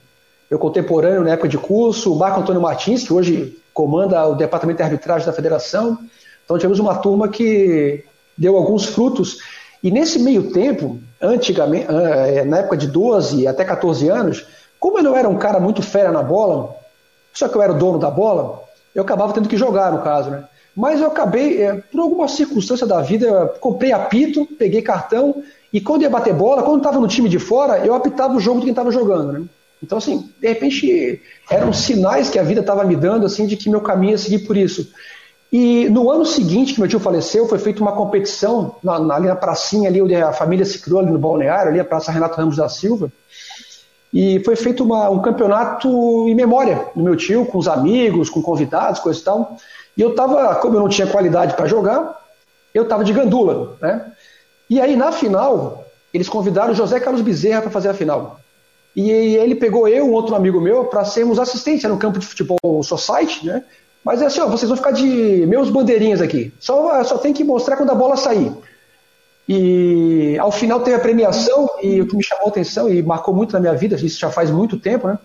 [0.50, 4.78] meu contemporâneo na época de curso, o Marco Antônio Martins, que hoje comanda o departamento
[4.78, 5.98] de arbitragem da federação.
[6.44, 8.04] Então tivemos uma turma que
[8.36, 9.38] deu alguns frutos.
[9.82, 14.44] E nesse meio tempo, antigamente, ah, é, na época de 12 até 14 anos,
[14.78, 16.74] como eu não era um cara muito fera na bola,
[17.32, 20.30] só que eu era o dono da bola, eu acabava tendo que jogar, no caso,
[20.30, 20.44] né?
[20.76, 25.42] Mas eu acabei, é, por alguma circunstância da vida, comprei apito, peguei cartão,
[25.72, 28.58] e quando ia bater bola, quando estava no time de fora, eu apitava o jogo
[28.58, 29.42] de quem estava jogando, né?
[29.82, 33.70] Então, assim, de repente, eram sinais que a vida estava me dando, assim, de que
[33.70, 34.92] meu caminho ia seguir por isso.
[35.52, 39.26] E no ano seguinte que meu tio faleceu, foi feita uma competição na, na, ali
[39.26, 42.36] na pracinha, ali onde a família se criou, ali no balneário, ali a Praça Renato
[42.36, 43.10] Ramos da Silva,
[44.12, 45.88] e foi feito uma, um campeonato
[46.28, 49.56] em memória do meu tio, com os amigos, com convidados, coisa e tal.
[49.96, 52.20] E eu tava, como eu não tinha qualidade para jogar,
[52.72, 54.12] eu tava de gandula, né?
[54.68, 55.84] E aí na final,
[56.14, 58.40] eles convidaram o José Carlos Bezerra para fazer a final.
[58.94, 62.82] E ele pegou eu, um outro amigo meu, para sermos assistentes no campo de futebol
[62.82, 63.64] society, né?
[64.04, 66.52] Mas é assim, ó, vocês vão ficar de meus bandeirinhas aqui.
[66.58, 68.52] Só, só tem que mostrar quando a bola sair.
[69.48, 73.34] E ao final teve a premiação, e o que me chamou a atenção e marcou
[73.34, 75.18] muito na minha vida, isso já faz muito tempo, né?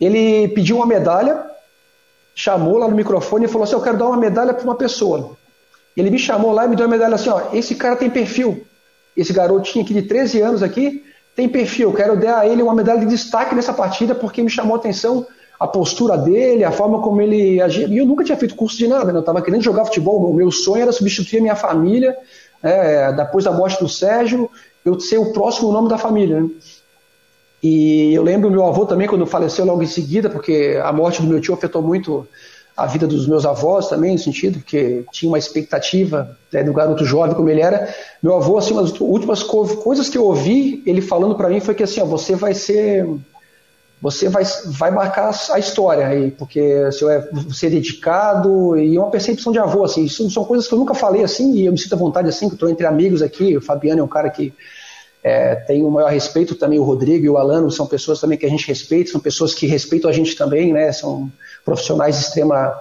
[0.00, 1.44] Ele pediu uma medalha,
[2.34, 5.36] chamou lá no microfone e falou assim: Eu quero dar uma medalha para uma pessoa.
[5.96, 8.64] Ele me chamou lá e me deu uma medalha assim: Ó, esse cara tem perfil.
[9.16, 11.04] Esse garotinho aqui de 13 anos aqui
[11.34, 11.92] tem perfil.
[11.92, 15.26] Quero dar a ele uma medalha de destaque nessa partida porque me chamou a atenção
[15.58, 17.86] a postura dele, a forma como ele agia.
[17.86, 19.18] E eu nunca tinha feito curso de nada, né?
[19.18, 20.30] eu estava querendo jogar futebol.
[20.30, 22.16] O meu sonho era substituir a minha família
[22.62, 24.50] é, depois da morte do Sérgio,
[24.84, 26.40] eu ser o próximo nome da família.
[26.40, 26.48] Né?
[27.62, 31.28] E eu lembro meu avô também, quando faleceu logo em seguida, porque a morte do
[31.28, 32.26] meu tio afetou muito
[32.76, 37.04] a vida dos meus avós também, no sentido, porque tinha uma expectativa né, do garoto
[37.04, 37.94] jovem como ele era.
[38.22, 41.82] Meu avô, assim, das últimas coisas que eu ouvi ele falando para mim foi que
[41.82, 43.06] assim, ó, você vai ser
[44.00, 48.98] você vai, vai marcar a história aí, porque você é, você é dedicado e é
[48.98, 51.72] uma percepção de avô, assim, isso são coisas que eu nunca falei assim e eu
[51.72, 54.30] me sinto à vontade assim, que estou entre amigos aqui, o Fabiano é um cara
[54.30, 54.54] que
[55.22, 58.46] é, tem o maior respeito também, o Rodrigo e o Alano são pessoas também que
[58.46, 61.30] a gente respeita, são pessoas que respeitam a gente também, né, são
[61.64, 62.74] profissionais de extrema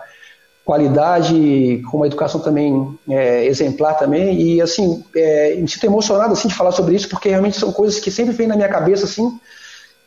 [0.63, 6.47] qualidade, com uma educação também é, exemplar também, e assim, é, me sinto emocionado assim
[6.47, 9.39] de falar sobre isso, porque realmente são coisas que sempre vêm na minha cabeça assim,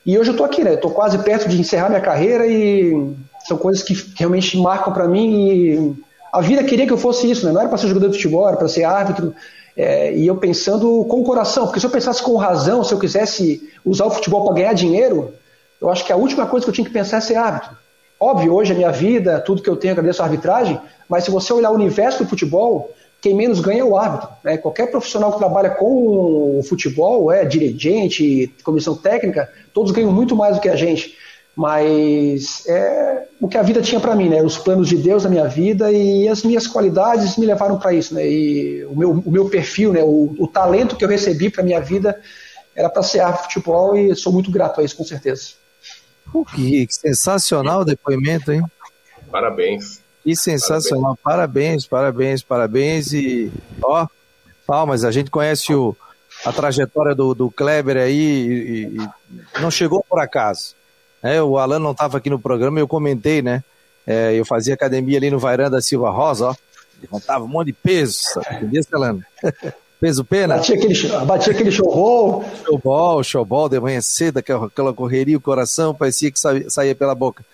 [0.05, 0.74] e hoje eu estou aqui, né?
[0.74, 3.14] Estou quase perto de encerrar minha carreira e
[3.47, 5.49] são coisas que realmente marcam para mim.
[5.49, 5.95] E
[6.33, 7.53] a vida queria que eu fosse isso, né?
[7.53, 9.33] Não era para ser jogador de futebol, era para ser árbitro.
[9.77, 12.99] É, e eu pensando com o coração, porque se eu pensasse com razão, se eu
[12.99, 15.33] quisesse usar o futebol para ganhar dinheiro,
[15.81, 17.77] eu acho que a última coisa que eu tinha que pensar é ser árbitro.
[18.20, 21.53] Óbvio, hoje a minha vida, tudo que eu tenho, agradeço a arbitragem, mas se você
[21.53, 24.29] olhar o universo do futebol, quem menos ganha é o árbitro.
[24.45, 24.57] Né?
[24.59, 30.57] Qualquer profissional que trabalha com o futebol, é dirigente, comissão técnica, todos ganham muito mais
[30.57, 31.16] do que a gente.
[31.55, 34.43] Mas é o que a vida tinha para mim, né?
[34.43, 38.15] Os planos de Deus na minha vida e as minhas qualidades me levaram para isso,
[38.15, 38.27] né?
[38.27, 40.03] E o meu, o meu perfil, né?
[40.03, 42.19] O, o talento que eu recebi para minha vida
[42.75, 45.53] era para ser árbitro de futebol e sou muito grato a isso, com certeza.
[46.55, 48.63] que sensacional o depoimento, hein?
[49.31, 50.01] Parabéns.
[50.23, 51.19] Que sensacional.
[51.23, 53.13] Parabéns, parabéns, parabéns.
[53.13, 54.07] E, ó,
[54.67, 55.05] palmas.
[55.05, 55.97] A gente conhece o,
[56.45, 60.75] a trajetória do, do Kleber aí e, e não chegou por acaso.
[61.23, 63.62] É, o Alan não estava aqui no programa eu comentei, né?
[64.07, 66.55] É, eu fazia academia ali no Vairão da Silva Rosa, ó.
[67.01, 69.20] Levantava um monte de peso, entendeu, Alan?
[70.03, 70.57] Peso pena?
[70.57, 72.45] Batia aquele, batia aquele showball.
[72.64, 77.45] Showball, showball de manhã cedo, aquela correria, o coração parecia que saía pela boca.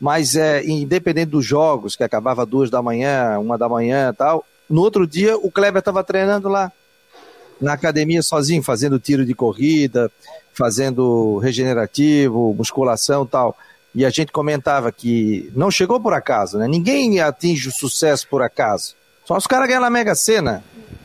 [0.00, 4.82] Mas é, independente dos jogos, que acabava duas da manhã, uma da manhã tal, no
[4.82, 6.70] outro dia o Kleber estava treinando lá
[7.60, 10.08] na academia sozinho, fazendo tiro de corrida,
[10.56, 13.56] fazendo regenerativo, musculação tal.
[13.94, 16.68] E a gente comentava que não chegou por acaso, né?
[16.68, 18.94] Ninguém atinge o sucesso por acaso.
[19.24, 20.62] Só os caras ganham na Mega Sena.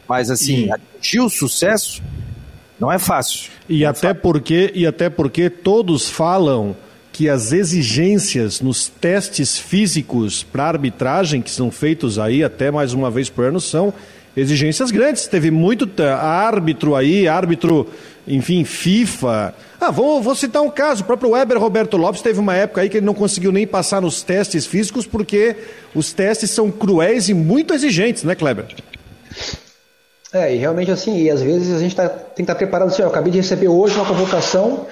[0.07, 0.71] Mas assim, e...
[0.71, 2.01] atingir o sucesso
[2.79, 3.49] não é fácil.
[3.69, 4.21] E é até fácil.
[4.21, 6.75] porque e até porque todos falam
[7.11, 13.11] que as exigências nos testes físicos para arbitragem, que são feitos aí até mais uma
[13.11, 13.93] vez por ano, são
[14.35, 15.27] exigências grandes.
[15.27, 17.87] Teve muito árbitro aí, árbitro,
[18.27, 19.53] enfim, FIFA.
[19.79, 21.03] Ah, vou, vou citar um caso.
[21.03, 24.01] O próprio Weber Roberto Lopes teve uma época aí que ele não conseguiu nem passar
[24.01, 25.55] nos testes físicos porque
[25.95, 28.65] os testes são cruéis e muito exigentes, né, Kleber?
[30.33, 32.87] É, e realmente assim, e às vezes a gente tá, tem que estar tá preparado
[32.89, 34.85] assim, eu acabei de receber hoje uma convocação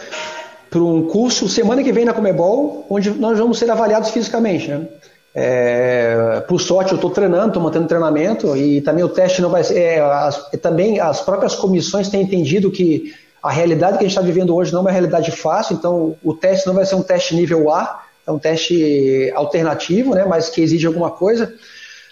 [0.70, 4.86] para um curso semana que vem na Comebol, onde nós vamos ser avaliados fisicamente, né?
[5.34, 9.64] É, por sorte, eu estou treinando, estou mantendo treinamento e também o teste não vai
[9.64, 9.80] ser.
[9.80, 14.22] É, as, também as próprias comissões têm entendido que a realidade que a gente está
[14.22, 17.36] vivendo hoje não é uma realidade fácil, então o teste não vai ser um teste
[17.36, 21.54] nível A, é um teste alternativo, né, mas que exige alguma coisa.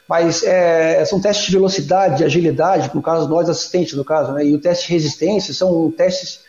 [0.07, 4.45] Mas é, são testes de velocidade, de agilidade, no caso nós assistentes, no caso, né,
[4.45, 6.39] e o teste de resistência são testes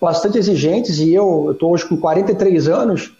[0.00, 3.12] bastante exigentes e eu estou hoje com 43 anos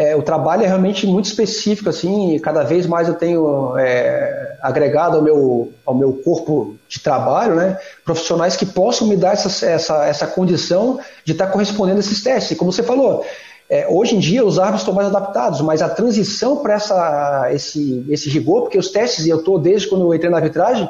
[0.00, 4.56] é, o trabalho é realmente muito específico, assim, e cada vez mais eu tenho é,
[4.62, 9.66] agregado ao meu, ao meu corpo de trabalho, né, profissionais que possam me dar essa,
[9.66, 12.52] essa, essa condição de estar correspondendo a esses testes.
[12.52, 13.26] E como você falou,
[13.68, 18.30] é, hoje em dia os árbitros estão mais adaptados, mas a transição para esse, esse
[18.30, 20.88] rigor, porque os testes, e eu estou desde quando eu entrei na arbitragem,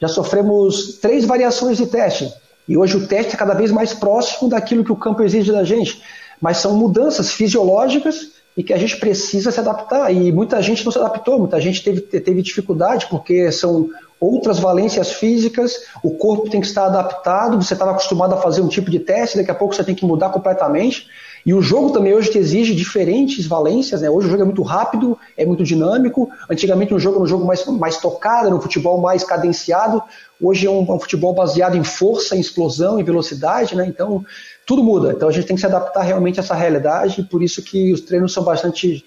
[0.00, 2.32] já sofremos três variações de teste.
[2.68, 5.64] E hoje o teste é cada vez mais próximo daquilo que o campo exige da
[5.64, 6.00] gente.
[6.40, 10.12] Mas são mudanças fisiológicas e que a gente precisa se adaptar.
[10.12, 13.88] E muita gente não se adaptou, muita gente teve, teve dificuldade, porque são
[14.20, 18.68] outras valências físicas, o corpo tem que estar adaptado, você estava acostumado a fazer um
[18.68, 21.08] tipo de teste, daqui a pouco você tem que mudar completamente.
[21.44, 24.08] E o jogo também hoje te exige diferentes valências, né?
[24.08, 26.30] Hoje o jogo é muito rápido, é muito dinâmico.
[26.48, 30.02] Antigamente um jogo era um jogo mais, mais tocado, era um futebol mais cadenciado.
[30.40, 33.84] Hoje é um, um futebol baseado em força, em explosão, em velocidade, né?
[33.86, 34.24] Então
[34.66, 35.12] tudo muda.
[35.12, 37.92] Então a gente tem que se adaptar realmente a essa realidade, e por isso que
[37.92, 39.04] os treinos são bastante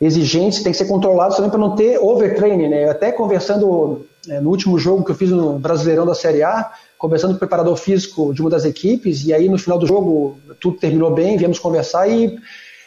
[0.00, 2.88] exigentes, tem que ser controlados também para não ter overtraining, né?
[2.88, 7.30] Até conversando é, no último jogo que eu fiz no Brasileirão da Série A, conversando
[7.30, 10.76] com o preparador físico de uma das equipes, e aí no final do jogo tudo
[10.76, 12.38] terminou bem, viemos conversar e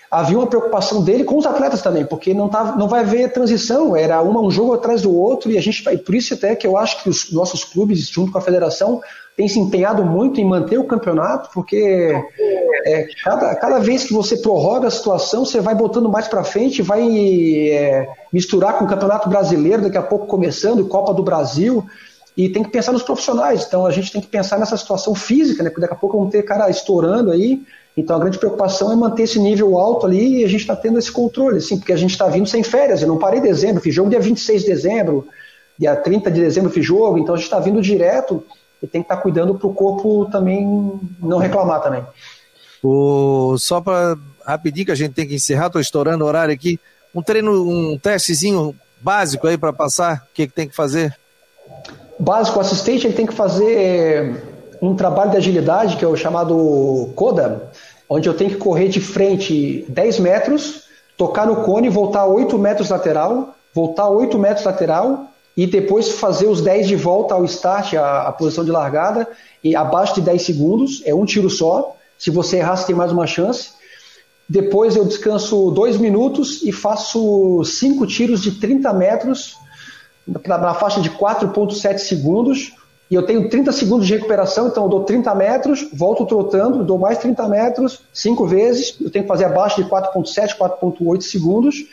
[0.09, 3.95] havia uma preocupação dele com os atletas também, porque não, tá, não vai haver transição,
[3.95, 6.67] era uma, um jogo atrás do outro, e a gente vai, por isso até que
[6.67, 9.01] eu acho que os nossos clubes, junto com a federação,
[9.35, 12.13] tem se empenhado muito em manter o campeonato, porque
[12.85, 16.83] é, cada, cada vez que você prorroga a situação, você vai botando mais para frente,
[16.83, 17.01] vai
[17.71, 21.83] é, misturar com o Campeonato Brasileiro, daqui a pouco começando, Copa do Brasil,
[22.35, 23.65] e tem que pensar nos profissionais.
[23.65, 25.69] Então a gente tem que pensar nessa situação física, né?
[25.69, 27.61] Porque daqui a pouco vão ter cara estourando aí.
[27.95, 30.97] Então a grande preocupação é manter esse nível alto ali e a gente está tendo
[30.97, 33.01] esse controle, assim, porque a gente está vindo sem férias.
[33.01, 35.27] Eu não parei em dezembro, fiz jogo dia 26 de dezembro,
[35.77, 38.43] dia 30 de dezembro fiz jogo, então a gente está vindo direto
[38.81, 42.03] e tem que estar tá cuidando para o corpo também não reclamar também.
[42.83, 46.79] O, só para rapidinho que a gente tem que encerrar, estou estourando o horário aqui.
[47.13, 51.15] Um treino, um testezinho básico aí para passar, o que, que tem que fazer?
[52.23, 54.41] Básico, o assistente ele tem que fazer
[54.81, 57.69] um trabalho de agilidade, que é o chamado CODA,
[58.07, 60.83] onde eu tenho que correr de frente 10 metros,
[61.17, 66.61] tocar no cone, voltar 8 metros lateral, voltar 8 metros lateral e depois fazer os
[66.61, 69.27] 10 de volta ao start, a, a, posição de largada,
[69.61, 71.97] e abaixo de 10 segundos, é um tiro só.
[72.17, 73.71] Se você errar, você tem mais uma chance.
[74.47, 79.61] Depois eu descanso 2 minutos e faço 5 tiros de 30 metros
[80.27, 82.73] na faixa de 4,7 segundos.
[83.11, 86.97] E eu tenho 30 segundos de recuperação, então eu dou 30 metros, volto trotando, dou
[86.97, 88.95] mais 30 metros, 5 vezes.
[88.99, 91.85] Eu tenho que fazer abaixo de 4,7, 4,8 segundos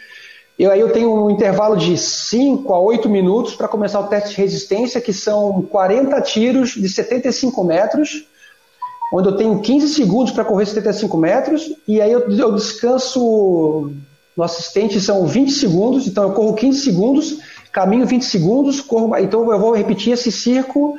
[0.60, 4.34] e aí eu tenho um intervalo de 5 a 8 minutos para começar o teste
[4.34, 8.26] de resistência, que são 40 tiros de 75 metros,
[9.10, 13.90] onde eu tenho 15 segundos para correr 75 metros, e aí eu, eu descanso
[14.36, 17.38] no assistente são 20 segundos, então eu corro 15 segundos,
[17.72, 20.96] caminho 20 segundos, corro, então eu vou repetir esse círculo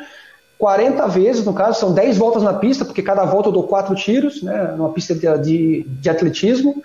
[0.61, 3.95] 40 vezes, no caso, são 10 voltas na pista, porque cada volta eu dou 4
[3.95, 6.83] tiros, né, numa pista de, de, de atletismo.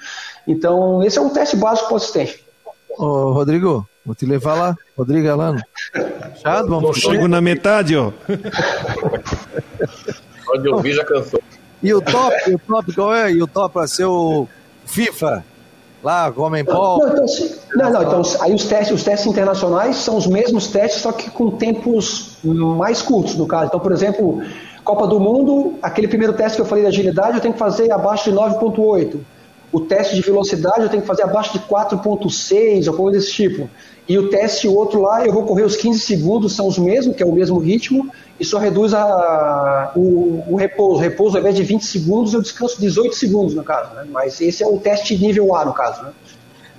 [0.49, 2.43] Então, esse é um teste básico para o assistente.
[2.97, 4.75] Ô, Rodrigo, vou te levar lá.
[4.97, 5.61] Rodrigo Alano.
[6.43, 8.13] Chato, vamos Chego na metade, ó.
[10.55, 11.43] Onde eu vi já cansou.
[11.83, 13.31] E o top, o top qual é?
[13.31, 14.49] E o top para ser o
[14.87, 15.45] FIFA?
[16.03, 16.99] Lá, Homem Paul?
[16.99, 17.27] Não, então,
[17.75, 21.31] não, não, então aí os testes, os testes internacionais são os mesmos testes, só que
[21.31, 23.67] com tempos mais curtos, no caso.
[23.67, 24.43] Então, por exemplo,
[24.85, 27.91] Copa do Mundo, aquele primeiro teste que eu falei de agilidade, eu tenho que fazer
[27.91, 29.19] abaixo de 9.8
[29.77, 33.69] o teste de velocidade eu tenho que fazer abaixo de 4.6 ou coisa desse tipo.
[34.09, 37.23] E o teste outro lá, eu vou correr os 15 segundos, são os mesmos, que
[37.23, 38.11] é o mesmo ritmo,
[38.41, 40.95] e só reduz a, o, o repouso.
[40.95, 43.93] O repouso, ao invés de 20 segundos, eu descanso 18 segundos, no caso.
[43.95, 44.07] Né?
[44.11, 46.03] Mas esse é o teste nível A, no caso.
[46.05, 46.13] Né?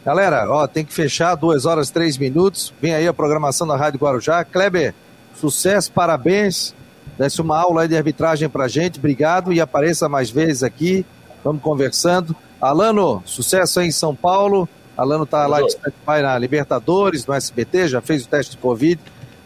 [0.04, 2.74] Galera, ó, tem que fechar, 2 horas 3 minutos.
[2.82, 4.44] Vem aí a programação da Rádio Guarujá.
[4.44, 4.96] Kleber,
[5.36, 6.74] sucesso, parabéns.
[7.16, 11.06] Desse uma aula de arbitragem pra gente, obrigado e apareça mais vezes aqui.
[11.44, 12.36] Vamos conversando.
[12.62, 14.68] Alano, sucesso aí em São Paulo.
[14.96, 15.78] Alano tá lá de
[16.22, 19.00] na Libertadores, no SBT, já fez o teste de Covid,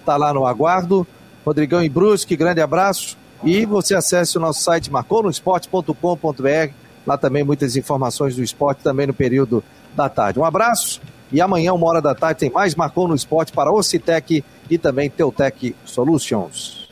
[0.05, 1.05] tá lá no aguardo.
[1.45, 3.17] Rodrigão e Brusque, grande abraço.
[3.43, 6.73] E você acesse o nosso site marconosport.com.br.
[7.05, 9.63] Lá também muitas informações do esporte também no período
[9.95, 10.39] da tarde.
[10.39, 11.01] Um abraço
[11.31, 15.09] e amanhã, uma hora da tarde, tem mais Marcou no Esporte para Ocitec e também
[15.09, 16.89] Teutec Solutions.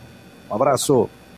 [0.49, 1.09] Um abraço.